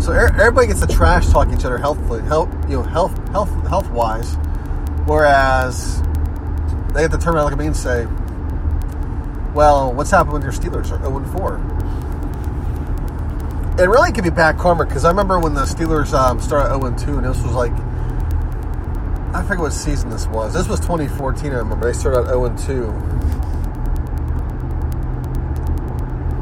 So 0.00 0.12
everybody 0.12 0.68
gets 0.68 0.80
to 0.80 0.86
trash 0.86 1.28
talk 1.28 1.52
each 1.52 1.66
other 1.66 1.76
healthfully, 1.76 2.22
health, 2.22 2.48
you 2.68 2.76
know, 2.78 2.82
health, 2.82 3.16
health, 3.28 3.50
health 3.68 3.90
wise, 3.90 4.34
whereas 5.04 6.00
they 6.94 7.02
have 7.02 7.10
to 7.10 7.18
turn 7.18 7.34
around 7.34 7.50
like 7.50 7.58
me 7.58 7.66
and 7.66 7.76
say, 7.76 8.06
"Well, 9.52 9.92
what's 9.92 10.10
happened 10.10 10.32
with 10.32 10.42
your 10.42 10.52
Steelers? 10.52 10.90
Are 10.90 10.98
0 11.04 11.22
4." 11.38 11.58
It 13.78 13.88
really 13.88 14.12
could 14.12 14.24
be 14.24 14.30
bad 14.30 14.58
karma 14.58 14.84
because 14.84 15.04
I 15.04 15.08
remember 15.08 15.38
when 15.38 15.54
the 15.54 15.62
Steelers 15.62 16.12
um, 16.12 16.40
started 16.40 16.78
0 16.78 16.94
2, 16.96 17.18
and 17.18 17.26
this 17.26 17.42
was 17.42 17.54
like, 17.54 17.72
I 19.34 19.42
forget 19.42 19.60
what 19.60 19.72
season 19.72 20.10
this 20.10 20.26
was. 20.26 20.52
This 20.52 20.68
was 20.68 20.78
2014, 20.80 21.52
I 21.52 21.54
remember. 21.56 21.86
They 21.86 21.98
started 21.98 22.30
out 22.30 22.58
0 22.58 22.76
2. 22.76 22.84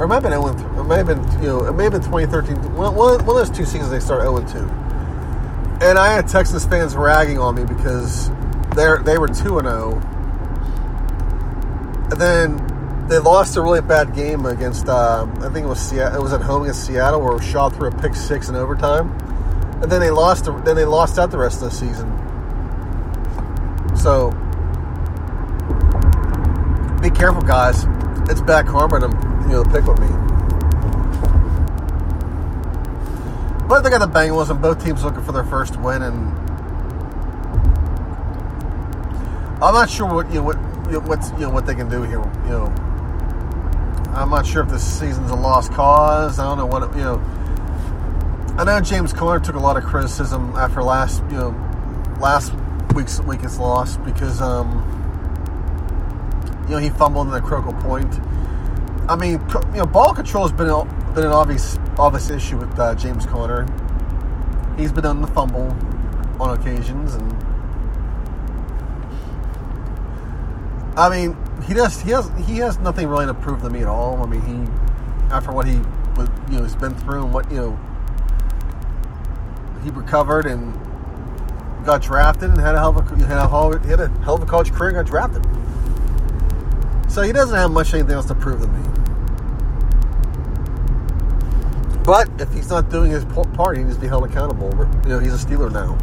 Or 0.00 0.04
it 0.04 0.08
might 0.08 0.14
have 0.14 0.22
been 0.24 0.32
0 0.32 0.52
3. 0.54 0.80
It 0.80 0.84
may 0.84 0.96
have 0.96 1.06
been, 1.06 1.42
you 1.42 1.48
know, 1.48 1.64
it 1.66 1.72
may 1.72 1.84
have 1.84 1.92
been 1.92 2.02
2013. 2.02 2.56
One, 2.74 2.96
one 2.96 3.20
of 3.20 3.26
those 3.26 3.50
two 3.50 3.64
seasons 3.64 3.90
they 3.90 4.00
started 4.00 4.24
0 4.24 4.64
2. 4.64 5.86
And 5.86 5.98
I 5.98 6.12
had 6.12 6.26
Texas 6.26 6.66
fans 6.66 6.96
ragging 6.96 7.38
on 7.38 7.54
me 7.54 7.64
because 7.64 8.28
they 8.74 8.88
they 9.04 9.18
were 9.18 9.28
2 9.28 9.34
0. 9.34 10.00
And 12.10 12.20
then 12.20 12.69
they 13.10 13.18
lost 13.18 13.56
a 13.56 13.60
really 13.60 13.80
bad 13.80 14.14
game 14.14 14.46
against 14.46 14.88
um, 14.88 15.34
I 15.42 15.48
think 15.50 15.66
it 15.66 15.68
was 15.68 15.80
Seattle. 15.80 16.20
It 16.20 16.22
was 16.22 16.32
at 16.32 16.40
home 16.40 16.62
against 16.62 16.86
Seattle 16.86 17.20
where 17.20 17.32
Schaub 17.38 17.74
threw 17.74 17.88
a 17.88 17.90
pick 17.90 18.14
six 18.14 18.48
in 18.48 18.54
overtime, 18.54 19.10
and 19.82 19.90
then 19.90 20.00
they 20.00 20.10
lost. 20.10 20.44
Then 20.44 20.76
they 20.76 20.84
lost 20.84 21.18
out 21.18 21.32
the 21.32 21.38
rest 21.38 21.60
of 21.60 21.70
the 21.70 21.76
season. 21.76 22.08
So 23.96 24.30
be 27.02 27.10
careful, 27.10 27.42
guys. 27.42 27.84
It's 28.30 28.40
back 28.42 28.66
karma 28.66 29.00
to 29.00 29.08
you 29.08 29.54
know 29.54 29.64
the 29.64 29.70
pick 29.70 29.86
with 29.86 29.98
me. 29.98 30.06
But 33.66 33.80
they 33.80 33.90
got 33.90 33.98
the 33.98 34.06
Bengals, 34.06 34.50
and 34.50 34.62
both 34.62 34.84
teams 34.84 35.02
looking 35.02 35.24
for 35.24 35.32
their 35.32 35.44
first 35.44 35.76
win, 35.80 36.02
and 36.02 36.32
I'm 39.60 39.74
not 39.74 39.90
sure 39.90 40.06
what 40.14 40.28
you 40.28 40.34
know 40.36 40.42
what 40.44 40.56
you 40.86 41.00
know, 41.00 41.38
you 41.38 41.46
know 41.46 41.50
what 41.50 41.66
they 41.66 41.74
can 41.74 41.88
do 41.90 42.02
here. 42.02 42.22
You 42.44 42.50
know 42.50 42.86
I'm 44.12 44.28
not 44.28 44.44
sure 44.44 44.62
if 44.62 44.68
this 44.68 44.84
season's 44.84 45.30
a 45.30 45.36
lost 45.36 45.72
cause. 45.72 46.38
I 46.38 46.44
don't 46.44 46.58
know 46.58 46.66
what 46.66 46.82
it, 46.82 46.96
you 46.96 47.04
know. 47.04 47.18
I 48.58 48.64
know 48.64 48.80
James 48.80 49.12
Conner 49.12 49.38
took 49.38 49.54
a 49.54 49.60
lot 49.60 49.76
of 49.76 49.84
criticism 49.84 50.52
after 50.56 50.82
last 50.82 51.22
you 51.30 51.36
know 51.36 51.50
last 52.20 52.52
week's 52.94 53.20
week's 53.20 53.58
loss 53.58 53.96
because 53.98 54.40
um, 54.40 54.84
you 56.64 56.74
know 56.74 56.78
he 56.78 56.90
fumbled 56.90 57.28
in 57.28 57.32
the 57.32 57.40
critical 57.40 57.72
point. 57.74 58.12
I 59.08 59.16
mean, 59.16 59.40
you 59.72 59.78
know, 59.78 59.86
ball 59.86 60.12
control 60.12 60.46
has 60.46 60.52
been 60.52 60.68
been 61.14 61.24
an 61.24 61.32
obvious 61.32 61.78
obvious 61.96 62.30
issue 62.30 62.58
with 62.58 62.78
uh, 62.78 62.94
James 62.96 63.26
Conner. 63.26 63.66
He's 64.76 64.92
been 64.92 65.06
on 65.06 65.20
the 65.20 65.28
fumble 65.28 65.76
on 66.40 66.58
occasions, 66.58 67.14
and 67.14 67.32
I 70.96 71.08
mean, 71.08 71.36
he 71.64 71.74
does. 71.74 72.00
He 72.00 72.10
has. 72.10 72.30
He 72.46 72.58
has 72.58 72.78
nothing 72.78 73.08
really 73.08 73.26
to 73.26 73.34
prove 73.34 73.62
to 73.62 73.70
me 73.70 73.80
at 73.80 73.88
all. 73.88 74.22
I 74.22 74.26
mean, 74.26 74.42
he 74.42 75.32
after 75.32 75.52
what 75.52 75.66
he 75.66 75.80
you 76.50 76.56
know, 76.56 76.62
he's 76.64 76.74
been 76.76 76.94
through 76.94 77.24
and 77.24 77.32
what 77.32 77.50
you 77.50 77.56
know, 77.56 77.78
he 79.82 79.90
recovered 79.90 80.46
and 80.46 80.74
got 81.84 82.02
drafted 82.02 82.50
and 82.50 82.60
had 82.60 82.74
a 82.74 82.78
hell 82.78 82.90
of 82.90 82.96
a 82.96 83.26
had 83.26 83.38
a, 83.38 83.80
he 83.82 83.90
had 83.90 84.00
a 84.00 84.08
hell 84.22 84.34
of 84.34 84.42
a 84.42 84.46
college 84.46 84.72
career 84.72 84.90
and 84.90 84.96
got 84.96 85.06
drafted. 85.06 85.44
So 87.10 87.22
he 87.22 87.32
doesn't 87.32 87.56
have 87.56 87.70
much 87.70 87.94
anything 87.94 88.12
else 88.12 88.26
to 88.26 88.34
prove 88.34 88.60
to 88.60 88.68
me. 88.68 88.86
But 92.04 92.28
if 92.40 92.52
he's 92.52 92.68
not 92.68 92.90
doing 92.90 93.10
his 93.10 93.24
part, 93.24 93.76
he 93.76 93.84
needs 93.84 93.96
to 93.96 94.00
be 94.00 94.08
held 94.08 94.24
accountable. 94.24 94.70
You 95.04 95.10
know, 95.10 95.18
he's 95.18 95.34
a 95.34 95.46
Steeler 95.46 95.70
now. 95.70 95.98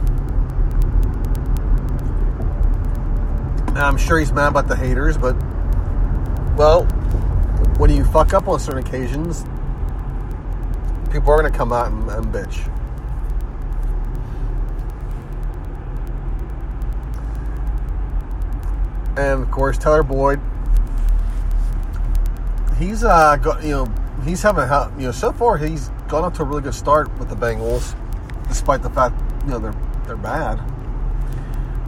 I'm 3.85 3.97
sure 3.97 4.19
he's 4.19 4.31
mad 4.31 4.49
about 4.49 4.67
the 4.67 4.75
haters, 4.75 5.17
but 5.17 5.35
well, 6.57 6.83
when 7.77 7.91
you 7.91 8.03
fuck 8.05 8.33
up 8.33 8.47
on 8.47 8.59
certain 8.59 8.85
occasions, 8.85 9.43
people 11.11 11.31
are 11.31 11.39
going 11.39 11.51
to 11.51 11.57
come 11.57 11.71
out 11.71 11.91
and, 11.91 12.09
and 12.09 12.25
bitch. 12.27 12.65
And 19.17 19.43
of 19.43 19.51
course, 19.51 19.77
Tyler 19.77 20.03
Boyd, 20.03 20.39
he's 22.77 23.03
uh, 23.03 23.35
got, 23.37 23.63
you 23.63 23.71
know, 23.71 23.93
he's 24.23 24.41
having 24.41 24.63
a, 24.63 24.93
you 24.97 25.05
know, 25.05 25.11
so 25.11 25.31
far 25.31 25.57
he's 25.57 25.89
gone 26.07 26.23
up 26.23 26.33
to 26.35 26.43
a 26.43 26.45
really 26.45 26.61
good 26.61 26.73
start 26.73 27.15
with 27.17 27.29
the 27.29 27.35
Bengals, 27.35 27.95
despite 28.47 28.81
the 28.81 28.89
fact 28.89 29.15
you 29.45 29.51
know 29.51 29.59
they're 29.59 29.75
they're 30.05 30.17
bad. 30.17 30.59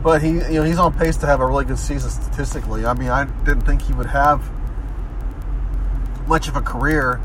But 0.03 0.21
he, 0.21 0.29
you 0.29 0.53
know, 0.53 0.63
he's 0.63 0.79
on 0.79 0.97
pace 0.97 1.17
to 1.17 1.25
have 1.25 1.41
a 1.41 1.45
really 1.45 1.65
good 1.65 1.79
season 1.79 2.09
statistically. 2.09 2.85
I 2.85 2.93
mean, 2.93 3.09
I 3.09 3.25
didn't 3.43 3.62
think 3.62 3.81
he 3.81 3.93
would 3.93 4.07
have 4.07 4.49
much 6.27 6.47
of 6.47 6.55
a 6.55 6.62
career 6.62 7.19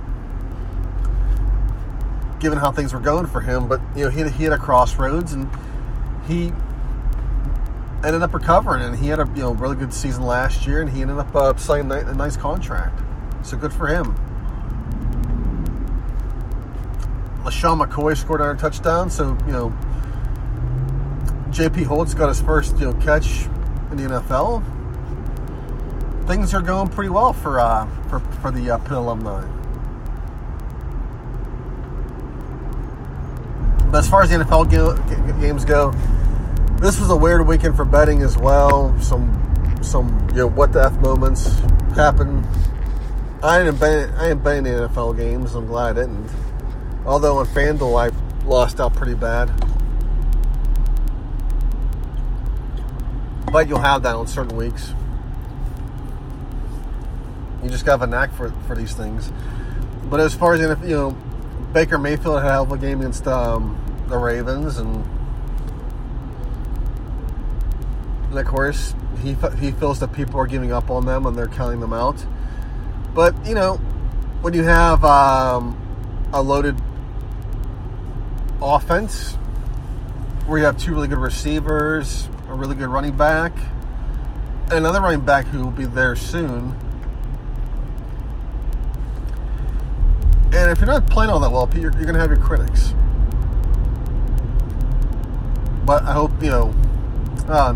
given 2.40 2.58
how 2.58 2.72
things 2.72 2.92
were 2.92 3.00
going 3.00 3.26
for 3.26 3.40
him. 3.40 3.68
But 3.68 3.80
you 3.94 4.04
know, 4.04 4.10
he 4.10 4.28
he 4.30 4.44
had 4.44 4.52
a 4.52 4.58
crossroads, 4.58 5.32
and 5.32 5.48
he 6.26 6.52
ended 8.04 8.22
up 8.22 8.34
recovering, 8.34 8.82
and 8.82 8.96
he 8.96 9.08
had 9.08 9.20
a 9.20 9.26
you 9.34 9.42
know 9.42 9.52
really 9.52 9.76
good 9.76 9.94
season 9.94 10.24
last 10.24 10.66
year, 10.66 10.80
and 10.80 10.90
he 10.90 11.02
ended 11.02 11.18
up 11.18 11.34
uh, 11.34 11.56
signing 11.56 11.90
a 11.92 12.12
nice 12.14 12.37
contract. 12.37 13.00
So 13.42 13.56
good 13.56 13.72
for 13.72 13.87
him. 13.87 14.14
LeSean 17.44 17.78
McCoy 17.78 18.16
scored 18.16 18.40
another 18.40 18.58
touchdown, 18.58 19.10
so 19.10 19.37
you 19.46 19.52
know 19.52 19.72
J.P. 21.55 21.85
Holtz 21.85 22.14
got 22.14 22.29
his 22.29 22.43
first 22.43 22.77
you 22.79 22.87
know 22.87 22.95
catch 22.95 23.47
in 23.93 23.97
the 23.97 24.09
NFL. 24.09 24.61
Things 26.27 26.53
are 26.53 26.61
going 26.61 26.88
pretty 26.88 27.11
well 27.11 27.33
for 27.33 27.61
uh, 27.61 27.87
for 28.09 28.19
for 28.19 28.51
the 28.51 28.73
uh, 28.73 28.79
Pitt 28.79 28.90
alumni. 28.90 29.47
But 33.93 33.99
as 33.99 34.09
far 34.11 34.25
as 34.25 34.31
the 34.31 34.38
NFL 34.38 35.40
games 35.40 35.64
go, 35.64 35.93
this 36.81 36.99
was 36.99 37.11
a 37.11 37.17
weird 37.17 37.47
weekend 37.47 37.77
for 37.77 37.85
betting 37.85 38.23
as 38.23 38.37
well. 38.37 38.93
Some 39.01 39.31
some 39.81 40.27
you 40.31 40.38
know 40.38 40.47
what 40.49 40.73
the 40.73 40.83
f 40.83 40.95
moments 40.95 41.61
happened. 41.95 42.45
I 43.45 43.61
didn't 43.62 43.79
bet 43.79 44.11
I 44.19 44.31
didn't 44.31 44.43
bet 44.43 44.57
any 44.57 44.71
NFL 44.71 45.17
games. 45.17 45.55
I'm 45.55 45.69
glad 45.69 45.99
I 45.99 46.01
didn't. 46.01 46.29
Although 47.07 47.38
on 47.38 47.47
FanDuel 47.47 48.11
I 48.11 48.45
lost 48.45 48.81
out 48.81 48.93
pretty 48.95 49.14
bad. 49.14 49.53
But 53.55 53.69
you'll 53.69 53.79
have 53.79 54.03
that 54.03 54.17
on 54.17 54.27
certain 54.27 54.57
weeks. 54.57 54.93
You 57.62 57.71
just 57.71 57.87
got 57.87 58.03
a 58.03 58.07
knack 58.09 58.33
for 58.33 58.51
for 58.67 58.75
these 58.75 58.95
things. 58.95 59.31
But 60.11 60.19
as 60.19 60.35
far 60.35 60.55
as 60.55 60.61
you 60.61 60.97
know, 60.97 61.17
Baker 61.73 61.97
Mayfield 61.97 62.43
had 62.43 62.49
a 62.49 62.53
hell 62.53 62.62
of 62.64 62.73
a 62.73 62.79
game 62.79 62.99
against 62.99 63.29
um, 63.29 63.79
the 64.09 64.19
Ravens, 64.19 64.79
and, 64.79 65.07
and 68.31 68.38
of 68.40 68.45
course 68.45 68.93
he 69.23 69.37
he 69.61 69.71
feels 69.71 70.01
that 70.01 70.12
people 70.12 70.40
are 70.40 70.49
giving 70.49 70.73
up 70.73 70.90
on 70.90 71.07
them 71.07 71.25
and 71.25 71.38
they're 71.38 71.47
counting 71.47 71.79
them 71.79 71.93
out. 71.93 72.27
But 73.14 73.37
you 73.47 73.55
know, 73.55 73.77
when 74.40 74.53
you 74.55 74.64
have 74.64 75.05
um, 75.05 75.81
a 76.33 76.43
loaded 76.43 76.77
offense 78.61 79.35
where 80.47 80.59
you 80.59 80.64
have 80.64 80.77
two 80.77 80.90
really 80.90 81.07
good 81.07 81.19
receivers, 81.19 82.29
a 82.55 82.57
really 82.57 82.75
good 82.75 82.88
running 82.88 83.17
back, 83.17 83.53
another 84.71 85.01
running 85.01 85.25
back 85.25 85.47
who 85.47 85.64
will 85.64 85.71
be 85.71 85.85
there 85.85 86.17
soon 86.17 86.75
And 90.55 90.71
if 90.71 90.79
you're 90.79 90.87
not 90.87 91.09
playing 91.09 91.31
all 91.31 91.40
that 91.40 91.51
well, 91.51 91.69
you're, 91.75 91.90
you're 91.95 92.05
going 92.05 92.14
to 92.14 92.21
have 92.21 92.31
your 92.31 92.38
critics. 92.38 92.95
But 95.85 96.05
I 96.05 96.12
hope, 96.12 96.31
you 96.40 96.51
know, 96.51 96.75
uh, 97.49 97.75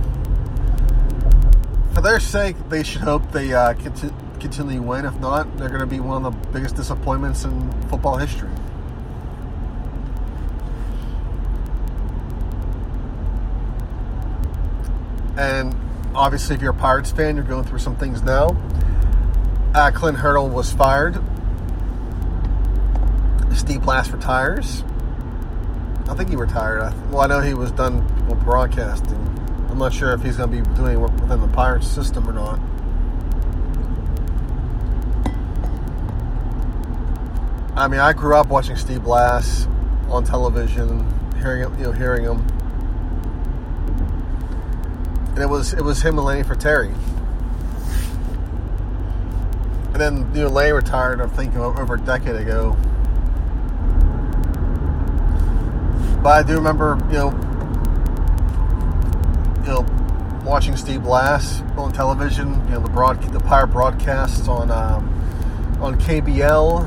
for 1.92 2.00
their 2.00 2.20
sake, 2.20 2.54
they 2.68 2.84
should 2.84 3.00
hope 3.00 3.32
they 3.32 3.52
uh, 3.52 3.74
continue, 3.74 4.14
continue 4.38 4.80
win. 4.80 5.04
If 5.06 5.18
not, 5.18 5.58
they're 5.58 5.68
going 5.68 5.80
to 5.80 5.86
be 5.86 5.98
one 5.98 6.24
of 6.24 6.32
the 6.32 6.48
biggest 6.52 6.76
disappointments 6.76 7.44
in 7.44 7.72
football 7.88 8.16
history. 8.16 8.50
And 15.38 15.74
obviously, 16.14 16.56
if 16.56 16.62
you're 16.62 16.72
a 16.72 16.74
Pirates 16.74 17.12
fan, 17.12 17.36
you're 17.36 17.44
going 17.44 17.64
through 17.64 17.78
some 17.78 17.96
things 17.96 18.22
now. 18.22 18.56
Uh, 19.74 19.90
Clint 19.92 20.18
Hurdle 20.18 20.48
was 20.48 20.72
fired 20.72 21.22
Steve 23.58 23.82
Blass 23.82 24.10
retires. 24.10 24.84
I 26.08 26.14
think 26.14 26.30
he 26.30 26.36
retired. 26.36 26.94
Well, 27.10 27.20
I 27.20 27.26
know 27.26 27.40
he 27.40 27.54
was 27.54 27.72
done 27.72 28.06
with 28.26 28.40
broadcasting. 28.44 29.18
I'm 29.68 29.78
not 29.78 29.92
sure 29.92 30.12
if 30.12 30.22
he's 30.22 30.36
going 30.36 30.50
to 30.50 30.62
be 30.62 30.76
doing 30.76 31.00
work 31.00 31.12
within 31.20 31.40
the 31.40 31.48
Pirates 31.48 31.86
system 31.86 32.28
or 32.28 32.32
not. 32.32 32.60
I 37.76 37.88
mean, 37.88 38.00
I 38.00 38.12
grew 38.12 38.36
up 38.36 38.46
watching 38.46 38.76
Steve 38.76 39.02
Blass 39.02 39.66
on 40.08 40.24
television, 40.24 41.06
hearing 41.40 41.70
you 41.78 41.84
know 41.84 41.92
hearing 41.92 42.24
him, 42.24 42.46
and 45.38 45.44
it 45.44 45.48
was 45.48 45.72
it 45.72 45.82
was 45.82 46.02
him 46.02 46.18
and 46.18 46.26
Lanny 46.26 46.42
Frattare. 46.42 46.92
And 49.92 49.94
then 49.94 50.34
you 50.34 50.42
know 50.42 50.48
Lanny 50.48 50.72
retired, 50.72 51.20
I 51.20 51.28
think 51.28 51.54
over 51.54 51.94
a 51.94 52.00
decade 52.00 52.34
ago. 52.34 52.76
But 56.24 56.30
I 56.30 56.42
do 56.42 56.56
remember, 56.56 56.98
you 57.06 57.18
know, 57.18 57.30
you 59.62 59.68
know, 59.68 60.42
watching 60.44 60.76
Steve 60.76 61.04
Blass 61.04 61.62
on 61.76 61.92
television. 61.92 62.54
You 62.64 62.72
know, 62.72 62.80
the 62.80 62.90
broad, 62.90 63.22
the 63.22 63.38
Pirate 63.38 63.68
broadcasts 63.68 64.48
on 64.48 64.72
um, 64.72 65.08
on 65.80 66.00
KBL, 66.00 66.82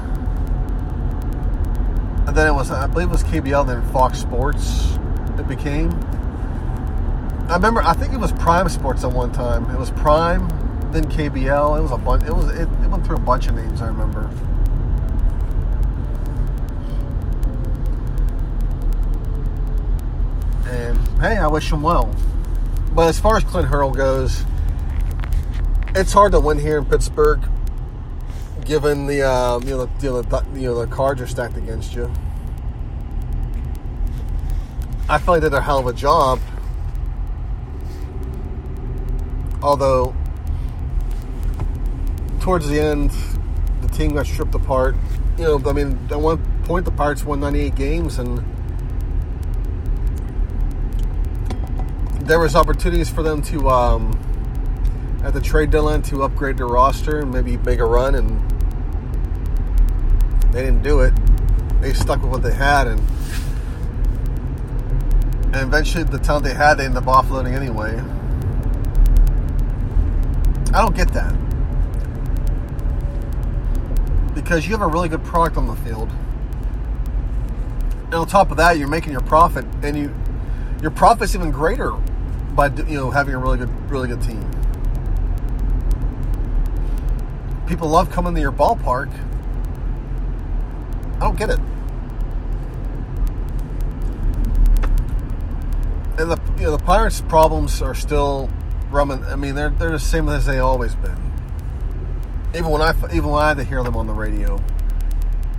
and 2.28 2.36
then 2.36 2.48
it 2.48 2.54
was, 2.54 2.70
I 2.70 2.86
believe, 2.88 3.08
it 3.08 3.12
was 3.12 3.24
KBL, 3.24 3.66
then 3.66 3.82
Fox 3.94 4.20
Sports. 4.20 4.98
It 5.40 5.48
became. 5.48 6.11
I 7.52 7.56
remember, 7.56 7.82
I 7.84 7.92
think 7.92 8.14
it 8.14 8.18
was 8.18 8.32
Prime 8.32 8.70
Sports 8.70 9.04
at 9.04 9.12
one 9.12 9.34
time. 9.34 9.70
It 9.72 9.78
was 9.78 9.92
Prime, 9.92 10.48
then 10.94 11.04
KBL. 11.04 11.78
It 11.78 11.82
was 11.82 11.92
a 11.92 11.98
bunch. 11.98 12.24
It 12.24 12.32
was 12.32 12.50
it, 12.50 12.62
it 12.62 12.88
went 12.88 13.06
through 13.06 13.18
a 13.18 13.20
bunch 13.20 13.48
of 13.48 13.56
names. 13.56 13.82
I 13.82 13.88
remember. 13.88 14.22
And 20.66 20.98
hey, 21.20 21.36
I 21.36 21.48
wish 21.48 21.70
him 21.70 21.82
well. 21.82 22.16
But 22.94 23.10
as 23.10 23.20
far 23.20 23.36
as 23.36 23.44
Clint 23.44 23.68
Hurdle 23.68 23.92
goes, 23.92 24.46
it's 25.94 26.14
hard 26.14 26.32
to 26.32 26.40
win 26.40 26.58
here 26.58 26.78
in 26.78 26.86
Pittsburgh, 26.86 27.42
given 28.64 29.08
the 29.08 29.24
uh, 29.24 29.60
you 29.60 29.72
know 29.72 29.86
the, 29.88 29.90
you 30.02 30.10
know, 30.10 30.22
the, 30.22 30.46
you 30.56 30.68
know 30.68 30.86
the 30.86 30.88
cards 30.88 31.20
are 31.20 31.28
stacked 31.28 31.58
against 31.58 31.96
you. 31.96 32.10
I 35.10 35.18
feel 35.18 35.34
like 35.34 35.42
they 35.42 35.50
did 35.50 35.58
a 35.58 35.62
hell 35.62 35.80
of 35.80 35.88
a 35.88 35.94
job. 35.94 36.40
Although 39.62 40.16
towards 42.40 42.68
the 42.68 42.80
end, 42.80 43.12
the 43.82 43.88
team 43.90 44.14
got 44.14 44.26
stripped 44.26 44.56
apart. 44.56 44.96
You 45.38 45.44
know, 45.44 45.70
I 45.70 45.74
mean, 45.74 46.00
at 46.10 46.20
one 46.20 46.40
point 46.64 46.86
the 46.86 46.92
Pirates 46.92 47.24
won 47.24 47.40
98 47.40 47.76
games 47.76 48.20
and 48.20 48.44
there 52.32 52.40
was 52.40 52.56
opportunities 52.56 53.10
for 53.10 53.24
them 53.24 53.42
to 53.42 53.70
um, 53.70 54.18
at 55.24 55.34
the 55.34 55.42
trade 55.42 55.70
deadline 55.70 56.02
to 56.04 56.24
upgrade 56.24 56.58
their 56.58 56.68
roster 56.68 57.20
and 57.20 57.32
maybe 57.32 57.58
make 57.58 57.80
a 57.80 57.86
run, 57.86 58.16
and 58.16 58.40
they 60.54 60.62
didn't 60.62 60.82
do 60.82 61.02
it. 61.02 61.14
They 61.82 61.94
stuck 61.94 62.22
with 62.22 62.32
what 62.32 62.44
they 62.44 62.54
had, 62.54 62.88
and 62.88 63.00
and 65.54 65.68
eventually 65.68 66.06
the 66.06 66.20
talent 66.20 66.46
they 66.46 66.54
had 66.54 66.76
they 66.76 66.86
ended 66.86 67.04
up 67.04 67.26
offloading 67.26 67.54
anyway. 67.54 68.02
I 70.74 70.82
don't 70.82 70.96
get 70.96 71.12
that 71.14 71.34
because 74.34 74.66
you 74.66 74.72
have 74.72 74.82
a 74.82 74.88
really 74.88 75.10
good 75.10 75.24
product 75.24 75.58
on 75.58 75.68
the 75.68 75.76
field, 75.76 76.10
and 78.06 78.14
on 78.14 78.28
top 78.28 78.52
of 78.52 78.58
that, 78.58 78.78
you're 78.78 78.88
making 78.88 79.12
your 79.12 79.22
profit, 79.22 79.66
and 79.84 79.98
you 79.98 80.14
your 80.82 80.92
profit's 80.92 81.36
even 81.36 81.52
greater 81.52 81.92
by 82.56 82.68
you 82.68 82.96
know 82.96 83.12
having 83.12 83.34
a 83.34 83.38
really 83.38 83.58
good 83.58 83.70
really 83.90 84.08
good 84.08 84.22
team. 84.22 84.50
People 87.68 87.90
love 87.90 88.10
coming 88.10 88.34
to 88.36 88.42
your 88.42 88.52
ballpark. 88.52 89.12
I 91.18 91.20
don't 91.20 91.38
get 91.38 91.50
it. 91.50 91.60
And 96.18 96.32
the 96.32 96.40
you 96.58 96.64
know 96.64 96.78
the 96.78 96.84
Pirates' 96.84 97.22
problems 97.22 97.82
are 97.82 97.96
still 97.96 98.50
rumming. 98.92 99.24
I 99.26 99.36
mean, 99.36 99.56
they're 99.56 99.70
they're 99.70 99.92
the 99.92 100.00
same 100.00 100.30
as 100.30 100.46
they 100.46 100.60
always 100.60 100.96
been. 100.96 101.32
Even 102.54 102.70
when 102.70 102.82
I 102.82 102.94
even 103.14 103.30
when 103.30 103.44
I 103.44 103.50
had 103.50 103.58
to 103.58 103.64
hear 103.64 103.84
them 103.84 103.96
on 103.96 104.08
the 104.08 104.14
radio, 104.14 104.58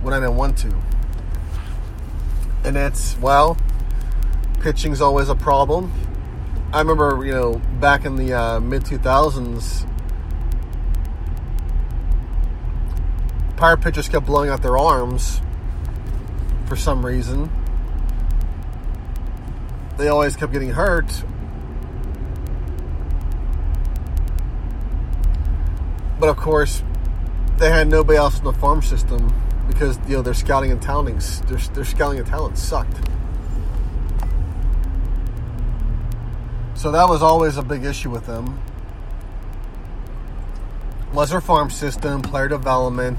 when 0.01 0.13
I 0.13 0.19
didn't 0.19 0.35
want 0.35 0.57
to. 0.59 0.73
And 2.63 2.77
it's 2.77 3.17
well, 3.19 3.57
pitching's 4.61 5.01
always 5.01 5.29
a 5.29 5.35
problem. 5.35 5.91
I 6.71 6.79
remember, 6.79 7.23
you 7.23 7.31
know, 7.31 7.61
back 7.79 8.05
in 8.05 8.15
the 8.15 8.33
uh, 8.33 8.59
mid 8.59 8.83
2000s, 8.83 9.87
pirate 13.57 13.81
pitchers 13.81 14.09
kept 14.09 14.25
blowing 14.25 14.49
out 14.49 14.63
their 14.63 14.77
arms 14.77 15.39
for 16.65 16.75
some 16.75 17.05
reason. 17.05 17.51
They 19.97 20.07
always 20.07 20.35
kept 20.35 20.51
getting 20.51 20.71
hurt. 20.71 21.23
But 26.23 26.29
of 26.29 26.37
course, 26.37 26.81
they 27.57 27.69
had 27.69 27.89
nobody 27.89 28.17
else 28.17 28.37
in 28.37 28.45
the 28.45 28.53
farm 28.53 28.81
system 28.81 29.33
because 29.67 29.99
you 30.07 30.15
know 30.15 30.21
their 30.21 30.33
scouting 30.33 30.71
and 30.71 30.81
talenting 30.81 31.19
their, 31.49 31.57
their 31.57 31.83
scouting 31.83 32.17
and 32.17 32.25
talent 32.25 32.57
sucked. 32.57 32.95
So 36.75 36.93
that 36.93 37.09
was 37.09 37.21
always 37.21 37.57
a 37.57 37.61
big 37.61 37.83
issue 37.83 38.09
with 38.09 38.25
them. 38.25 38.57
Their 41.13 41.41
farm 41.41 41.69
system, 41.69 42.21
player 42.21 42.47
development, 42.47 43.17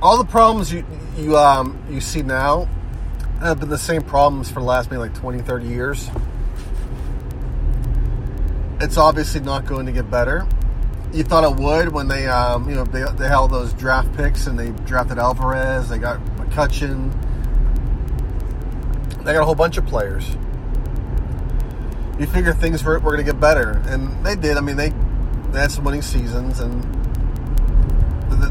all 0.00 0.16
the 0.16 0.30
problems 0.30 0.72
you 0.72 0.86
you 1.16 1.36
um, 1.36 1.76
you 1.90 2.00
see 2.00 2.22
now 2.22 2.68
have 3.40 3.58
been 3.58 3.68
the 3.68 3.76
same 3.76 4.02
problems 4.02 4.48
for 4.48 4.60
the 4.60 4.66
last 4.66 4.92
maybe 4.92 5.00
like 5.00 5.14
20, 5.14 5.40
30 5.40 5.66
years. 5.66 6.08
It's 8.80 8.96
obviously 8.96 9.40
not 9.40 9.66
going 9.66 9.86
to 9.86 9.92
get 9.92 10.08
better. 10.08 10.46
You 11.12 11.22
thought 11.22 11.44
it 11.44 11.62
would 11.62 11.92
when 11.92 12.08
they, 12.08 12.26
um, 12.26 12.68
you 12.68 12.74
know, 12.74 12.84
they, 12.84 13.04
they 13.16 13.28
held 13.28 13.50
those 13.50 13.72
draft 13.72 14.14
picks 14.16 14.46
and 14.46 14.58
they 14.58 14.70
drafted 14.86 15.18
Alvarez. 15.18 15.88
They 15.88 15.98
got 15.98 16.20
McCutcheon. 16.36 17.12
They 19.24 19.32
got 19.32 19.42
a 19.42 19.44
whole 19.44 19.54
bunch 19.54 19.76
of 19.76 19.86
players. 19.86 20.36
You 22.18 22.26
figure 22.26 22.52
things 22.52 22.82
were, 22.82 22.98
were 22.98 23.12
going 23.12 23.24
to 23.24 23.30
get 23.30 23.40
better, 23.40 23.82
and 23.86 24.24
they 24.24 24.36
did. 24.36 24.56
I 24.56 24.60
mean, 24.60 24.76
they 24.76 24.92
they 25.50 25.60
had 25.60 25.70
some 25.70 25.84
winning 25.84 26.02
seasons, 26.02 26.60
and 26.60 26.82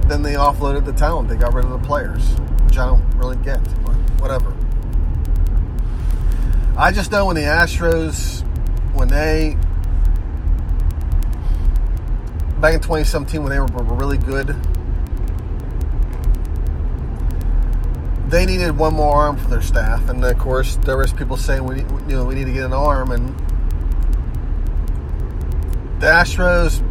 then 0.09 0.21
they 0.21 0.33
offloaded 0.33 0.85
the 0.85 0.93
talent. 0.93 1.29
They 1.29 1.35
got 1.35 1.53
rid 1.53 1.65
of 1.65 1.71
the 1.71 1.87
players, 1.87 2.29
which 2.65 2.77
I 2.77 2.85
don't 2.85 3.03
really 3.15 3.37
get, 3.37 3.63
but 3.83 3.95
whatever. 4.19 4.53
I 6.77 6.91
just 6.91 7.11
know 7.11 7.25
when 7.27 7.35
the 7.35 7.43
Astros, 7.43 8.41
when 8.93 9.07
they 9.07 9.57
back 12.65 12.73
in 12.73 12.79
2017 12.79 13.43
when 13.43 13.51
they 13.51 13.59
were, 13.59 13.67
were 13.67 13.93
really 13.93 14.17
good, 14.17 14.47
they 18.27 18.43
needed 18.43 18.75
one 18.75 18.91
more 18.91 19.13
arm 19.13 19.37
for 19.37 19.47
their 19.49 19.61
staff, 19.61 20.09
and 20.09 20.25
of 20.25 20.35
course 20.39 20.75
there 20.77 20.97
was 20.97 21.13
people 21.13 21.37
saying 21.37 21.63
we 21.63 21.75
need, 21.75 21.91
you 22.09 22.15
know 22.15 22.25
we 22.25 22.33
need 22.33 22.45
to 22.45 22.51
get 22.51 22.63
an 22.63 22.73
arm, 22.73 23.11
and 23.11 23.27
the 26.01 26.07
Astros 26.07 26.81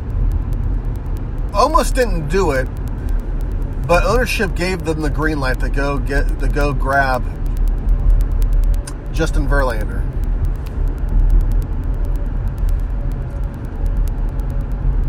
almost 1.53 1.97
didn't 1.97 2.29
do 2.29 2.53
it, 2.53 2.69
but 3.89 4.05
ownership 4.05 4.55
gave 4.55 4.85
them 4.85 5.01
the 5.01 5.11
green 5.11 5.41
light 5.41 5.59
to 5.59 5.69
go 5.69 5.99
get 5.99 6.39
to 6.39 6.47
go 6.47 6.73
grab 6.73 7.25
Justin 9.13 9.49
Verlander. 9.49 10.14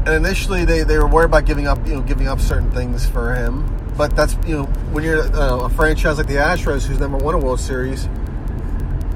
And 0.05 0.13
initially, 0.13 0.65
they, 0.65 0.83
they 0.83 0.99
were 0.99 1.07
worried 1.07 1.25
about 1.25 1.45
giving 1.45 1.67
up, 1.67 1.85
you 1.87 1.95
know, 1.95 2.01
giving 2.01 2.27
up 2.27 2.39
certain 2.39 2.69
things 2.71 3.07
for 3.07 3.33
him. 3.33 3.65
But 3.97 4.15
that's 4.15 4.35
you 4.45 4.57
know, 4.57 4.63
when 4.91 5.03
you're 5.03 5.21
uh, 5.35 5.65
a 5.65 5.69
franchise 5.69 6.17
like 6.17 6.27
the 6.27 6.35
Astros, 6.35 6.85
who's 6.85 6.99
never 6.99 7.17
won 7.17 7.33
a 7.33 7.39
World 7.39 7.59
Series, 7.59 8.07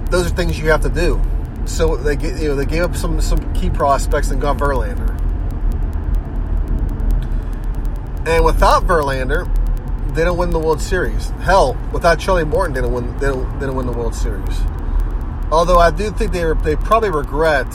those 0.10 0.26
are 0.32 0.36
things 0.36 0.58
you 0.58 0.70
have 0.70 0.82
to 0.82 0.90
do. 0.90 1.22
So 1.66 1.96
they 1.96 2.16
get, 2.16 2.42
you 2.42 2.50
know 2.50 2.56
they 2.56 2.66
gave 2.66 2.84
up 2.84 2.96
some 2.96 3.22
some 3.22 3.54
key 3.54 3.70
prospects 3.70 4.32
and 4.32 4.42
got 4.42 4.58
Verlander. 4.58 5.16
And 8.26 8.44
without 8.44 8.84
Verlander, 8.84 9.46
they 10.16 10.24
don't 10.24 10.38
win 10.38 10.50
the 10.50 10.60
World 10.60 10.82
Series. 10.82 11.30
Hell, 11.42 11.78
without 11.92 12.20
Charlie 12.20 12.46
Morton, 12.46 12.74
they 12.74 12.82
don't 12.82 12.94
win. 12.94 13.18
They 13.20 13.28
don't, 13.28 13.60
they 13.60 13.66
don't 13.66 13.76
win 13.76 13.86
the 13.86 13.92
World 13.92 14.16
Series. 14.16 14.60
Although 15.52 15.80
I 15.80 15.92
do 15.92 16.10
think 16.12 16.32
they 16.32 16.52
they 16.64 16.76
probably 16.76 17.10
regret 17.10 17.68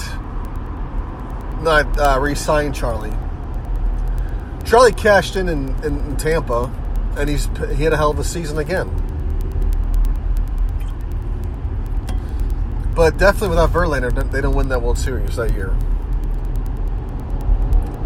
not 1.64 1.98
uh, 1.98 2.18
re-signing 2.20 2.72
Charlie. 2.72 3.12
Charlie 4.64 4.92
cashed 4.92 5.37
in, 5.37 5.48
in 5.48 5.74
in 5.85 6.16
Tampa, 6.16 6.72
and 7.16 7.29
he's 7.29 7.48
he 7.74 7.85
had 7.85 7.92
a 7.92 7.96
hell 7.96 8.11
of 8.11 8.18
a 8.18 8.24
season 8.24 8.59
again. 8.59 8.88
But 12.94 13.18
definitely 13.18 13.48
without 13.48 13.70
Verlander, 13.70 14.31
they 14.31 14.40
don't 14.40 14.55
win 14.55 14.68
that 14.68 14.81
World 14.81 14.98
Series 14.98 15.37
that 15.37 15.53
year. 15.53 15.70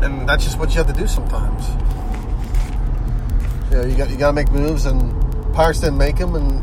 And 0.03 0.27
that's 0.27 0.44
just 0.44 0.59
what 0.59 0.71
you 0.71 0.77
have 0.77 0.87
to 0.87 0.99
do 0.99 1.07
sometimes. 1.07 1.68
You 3.71 3.77
know, 3.77 3.85
you 3.85 3.97
got 3.97 4.11
you 4.11 4.16
got 4.16 4.29
to 4.29 4.33
make 4.33 4.51
moves, 4.51 4.87
and 4.87 5.12
Pirates 5.53 5.81
didn't 5.81 5.99
make 5.99 6.16
them, 6.16 6.35
and 6.35 6.62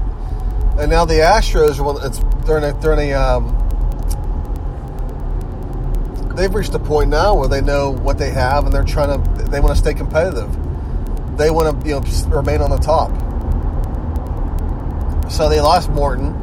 and 0.80 0.90
now 0.90 1.06
the 1.06 1.16
Astros 1.16 1.80
are 1.80 1.84
one. 1.84 1.98
It's 2.04 2.20
they're 2.46 2.58
in 2.58 2.64
a 2.64 2.74
they're 2.82 2.94
in 2.94 3.00
a 3.00 3.14
um, 3.14 3.65
they've 6.36 6.54
reached 6.54 6.74
a 6.74 6.80
point 6.80 7.10
now 7.10 7.36
where 7.36 7.48
they 7.48 7.62
know 7.62 7.92
what 7.92 8.18
they 8.18 8.32
have, 8.32 8.66
and 8.66 8.74
they're 8.74 8.84
trying 8.84 9.22
to 9.22 9.44
they 9.44 9.60
want 9.60 9.76
to 9.76 9.82
stay 9.82 9.94
competitive. 9.94 10.50
They 11.38 11.50
want 11.50 11.82
to 11.82 11.88
you 11.88 11.96
know 11.96 12.02
remain 12.28 12.62
on 12.62 12.70
the 12.70 12.78
top. 12.78 13.12
So 15.32 15.50
they 15.50 15.60
lost 15.60 15.90
Morton. 15.90 16.42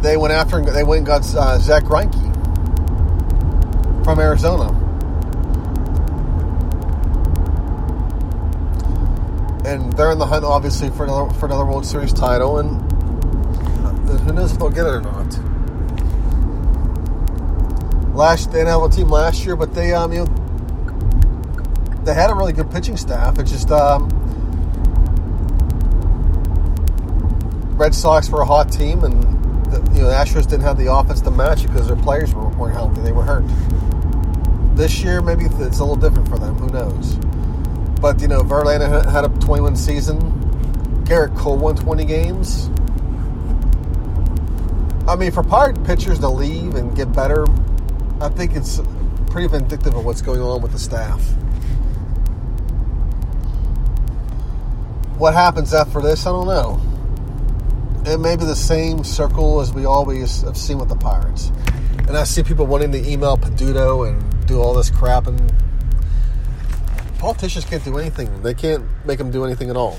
They 0.00 0.16
went 0.16 0.32
after 0.32 0.58
and 0.58 0.68
they 0.68 0.84
went 0.84 0.98
and 0.98 1.06
got 1.06 1.34
uh, 1.34 1.58
Zack 1.58 1.84
Greinke 1.84 2.34
from 4.04 4.20
Arizona. 4.20 4.82
and 9.66 9.92
they're 9.94 10.12
in 10.12 10.18
the 10.18 10.26
hunt, 10.26 10.44
obviously, 10.44 10.88
for 10.90 11.04
another 11.04 11.28
for 11.34 11.46
another 11.46 11.64
World 11.64 11.84
Series 11.84 12.12
title. 12.12 12.58
And 12.58 12.80
who 14.20 14.32
knows 14.32 14.52
if 14.52 14.58
they'll 14.58 14.70
get 14.70 14.86
it 14.86 14.94
or 14.94 15.00
not. 15.00 15.55
Last 18.16 18.50
have 18.50 18.82
a 18.82 18.88
team 18.88 19.10
last 19.10 19.44
year, 19.44 19.56
but 19.56 19.74
they 19.74 19.92
um 19.92 20.10
you 20.10 20.24
know 20.24 20.46
they 22.06 22.14
had 22.14 22.30
a 22.30 22.34
really 22.34 22.54
good 22.54 22.70
pitching 22.70 22.96
staff. 22.96 23.38
It's 23.38 23.50
just 23.50 23.70
um, 23.70 24.08
Red 27.76 27.94
Sox 27.94 28.30
were 28.30 28.40
a 28.40 28.46
hot 28.46 28.72
team, 28.72 29.04
and 29.04 29.22
the, 29.66 29.92
you 29.92 30.00
know 30.00 30.08
the 30.08 30.14
Astros 30.14 30.48
didn't 30.48 30.62
have 30.62 30.78
the 30.78 30.90
offense 30.90 31.20
to 31.22 31.30
match 31.30 31.64
it 31.64 31.66
because 31.66 31.88
their 31.88 31.96
players 31.96 32.32
were, 32.32 32.48
weren't 32.48 32.74
healthy; 32.74 33.02
they 33.02 33.12
were 33.12 33.22
hurt. 33.22 33.44
This 34.76 35.02
year, 35.02 35.20
maybe 35.20 35.44
it's 35.44 35.80
a 35.80 35.84
little 35.84 35.94
different 35.94 36.26
for 36.26 36.38
them. 36.38 36.54
Who 36.54 36.68
knows? 36.68 37.16
But 38.00 38.22
you 38.22 38.28
know, 38.28 38.40
Verlander 38.40 39.04
had 39.10 39.26
a 39.26 39.28
21 39.40 39.76
season. 39.76 40.20
Gerrit 41.04 41.36
Cole 41.36 41.58
won 41.58 41.76
20 41.76 42.06
games. 42.06 42.70
I 45.06 45.16
mean, 45.16 45.32
for 45.32 45.42
Pirate 45.42 45.84
pitchers 45.84 46.18
to 46.20 46.28
leave 46.30 46.76
and 46.76 46.96
get 46.96 47.12
better, 47.12 47.44
I 48.20 48.28
think 48.28 48.54
it's 48.56 48.80
pretty 49.30 49.48
vindictive 49.48 49.94
of 49.94 50.04
what's 50.04 50.22
going 50.22 50.40
on 50.40 50.62
with 50.62 50.72
the 50.72 50.78
staff. 50.78 51.20
What 55.18 55.34
happens 55.34 55.74
after 55.74 56.00
this, 56.00 56.26
I 56.26 56.30
don't 56.30 56.46
know. 56.46 56.80
It 58.10 58.18
may 58.18 58.36
be 58.36 58.44
the 58.44 58.56
same 58.56 59.04
circle 59.04 59.60
as 59.60 59.72
we 59.72 59.84
always 59.84 60.42
have 60.42 60.56
seen 60.56 60.78
with 60.78 60.88
the 60.88 60.96
Pirates. 60.96 61.50
And 62.08 62.16
I 62.16 62.24
see 62.24 62.42
people 62.42 62.66
wanting 62.66 62.92
to 62.92 63.10
email 63.10 63.36
Peduto 63.36 64.08
and 64.08 64.46
do 64.46 64.60
all 64.60 64.74
this 64.74 64.90
crap, 64.90 65.26
and 65.26 65.52
politicians 67.18 67.64
can't 67.64 67.84
do 67.84 67.98
anything. 67.98 68.42
They 68.42 68.54
can't 68.54 68.84
make 69.04 69.18
them 69.18 69.30
do 69.30 69.44
anything 69.44 69.70
at 69.70 69.76
all. 69.76 69.98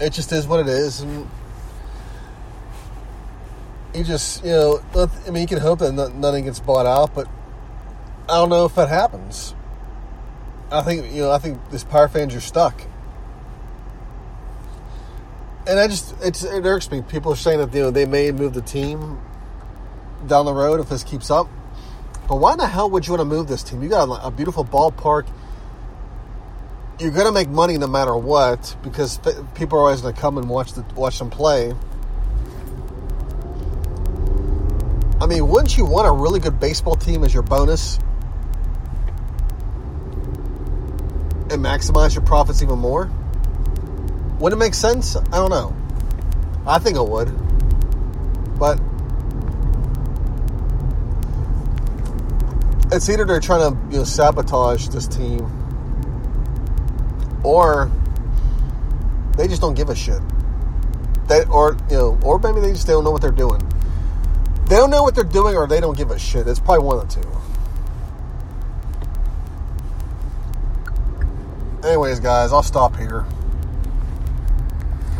it 0.00 0.12
just 0.12 0.32
is 0.32 0.46
what 0.46 0.60
it 0.60 0.68
is, 0.68 1.00
and 1.00 1.28
you 3.94 4.04
just 4.04 4.44
you 4.44 4.50
know, 4.50 4.82
I 5.26 5.30
mean, 5.30 5.42
you 5.42 5.46
can 5.46 5.58
hope 5.58 5.78
that 5.80 5.92
nothing 5.92 6.44
gets 6.44 6.60
bought 6.60 6.86
out, 6.86 7.14
but 7.14 7.28
I 8.28 8.34
don't 8.34 8.48
know 8.48 8.64
if 8.64 8.74
that 8.74 8.88
happens. 8.88 9.54
I 10.70 10.82
think 10.82 11.12
you 11.12 11.22
know, 11.22 11.30
I 11.30 11.38
think 11.38 11.58
these 11.70 11.84
power 11.84 12.08
fans 12.08 12.34
are 12.34 12.40
stuck, 12.40 12.82
and 15.66 15.78
I 15.78 15.86
just 15.86 16.14
it's, 16.22 16.42
it 16.42 16.64
irks 16.64 16.90
me. 16.90 17.02
People 17.02 17.32
are 17.32 17.36
saying 17.36 17.58
that 17.58 17.72
you 17.72 17.82
know 17.82 17.90
they 17.90 18.06
may 18.06 18.32
move 18.32 18.54
the 18.54 18.62
team 18.62 19.20
down 20.26 20.46
the 20.46 20.54
road 20.54 20.80
if 20.80 20.88
this 20.88 21.04
keeps 21.04 21.30
up, 21.30 21.48
but 22.28 22.36
why 22.36 22.52
in 22.52 22.58
the 22.58 22.66
hell 22.66 22.90
would 22.90 23.06
you 23.06 23.12
want 23.12 23.20
to 23.20 23.24
move 23.24 23.46
this 23.46 23.62
team? 23.62 23.82
You 23.82 23.88
got 23.88 24.08
a, 24.08 24.26
a 24.26 24.30
beautiful 24.30 24.64
ballpark 24.64 25.26
you're 27.00 27.10
going 27.10 27.26
to 27.26 27.32
make 27.32 27.48
money 27.48 27.76
no 27.76 27.86
matter 27.86 28.16
what 28.16 28.76
because 28.82 29.18
people 29.54 29.78
are 29.78 29.82
always 29.82 30.02
to 30.02 30.12
come 30.12 30.38
and 30.38 30.48
watch 30.48 30.72
the 30.74 30.82
watch 30.94 31.18
them 31.18 31.30
play. 31.30 31.74
I 35.20 35.26
mean, 35.26 35.48
wouldn't 35.48 35.76
you 35.76 35.84
want 35.84 36.06
a 36.06 36.12
really 36.12 36.40
good 36.40 36.60
baseball 36.60 36.96
team 36.96 37.24
as 37.24 37.32
your 37.32 37.42
bonus 37.42 37.98
and 41.50 41.62
maximize 41.62 42.14
your 42.14 42.24
profits 42.24 42.62
even 42.62 42.78
more? 42.78 43.10
Would 44.40 44.52
it 44.52 44.56
make 44.56 44.74
sense? 44.74 45.16
I 45.16 45.22
don't 45.22 45.50
know. 45.50 45.74
I 46.66 46.78
think 46.78 46.96
it 46.96 47.06
would. 47.06 47.28
But 48.58 48.80
it's 52.92 53.08
either 53.08 53.24
they're 53.24 53.40
trying 53.40 53.72
to 53.72 53.78
you 53.90 53.98
know, 53.98 54.04
sabotage 54.04 54.88
this 54.88 55.06
team 55.06 55.50
or 57.44 57.90
they 59.36 59.46
just 59.46 59.60
don't 59.60 59.74
give 59.74 59.90
a 59.90 59.94
shit. 59.94 60.20
They 61.28 61.44
or 61.44 61.76
you 61.90 61.96
know, 61.96 62.18
or 62.22 62.38
maybe 62.38 62.60
they 62.60 62.72
just 62.72 62.86
don't 62.86 63.04
know 63.04 63.10
what 63.10 63.22
they're 63.22 63.30
doing. 63.30 63.60
They 64.66 64.76
don't 64.76 64.90
know 64.90 65.02
what 65.02 65.14
they're 65.14 65.24
doing, 65.24 65.56
or 65.56 65.66
they 65.66 65.80
don't 65.80 65.96
give 65.96 66.10
a 66.10 66.18
shit. 66.18 66.48
It's 66.48 66.58
probably 66.58 66.84
one 66.84 66.98
of 66.98 67.08
the 67.08 67.20
two. 67.20 67.28
Anyways, 71.86 72.20
guys, 72.20 72.52
I'll 72.52 72.62
stop 72.62 72.96
here. 72.96 73.26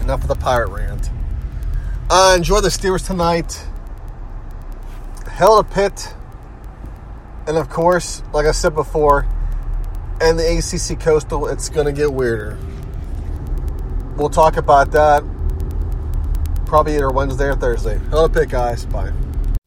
Enough 0.01 0.23
of 0.23 0.29
the 0.29 0.35
pirate 0.35 0.71
rant. 0.71 1.11
Uh, 2.09 2.35
enjoy 2.37 2.61
the 2.61 2.71
Steelers 2.71 3.07
tonight. 3.07 3.67
Hail 5.33 5.63
to 5.63 5.69
Pitt. 5.69 6.15
And 7.47 7.59
of 7.59 7.69
course, 7.69 8.23
like 8.33 8.47
I 8.47 8.53
said 8.53 8.75
before, 8.75 9.27
and 10.21 10.39
the 10.39 10.59
ACC 10.59 10.99
Coastal, 10.99 11.49
it's 11.49 11.69
going 11.69 11.87
to 11.87 11.93
get 11.93 12.13
weirder. 12.13 12.59
We'll 14.17 14.31
talk 14.31 14.57
about 14.57 14.93
that 14.93 15.23
probably 16.65 16.95
either 16.95 17.11
Wednesday 17.11 17.47
or 17.47 17.57
Thursday. 17.57 17.99
Hail 18.11 18.29
to 18.29 18.33
Pitt, 18.33 18.49
guys. 18.49 18.87
Bye. 18.87 19.13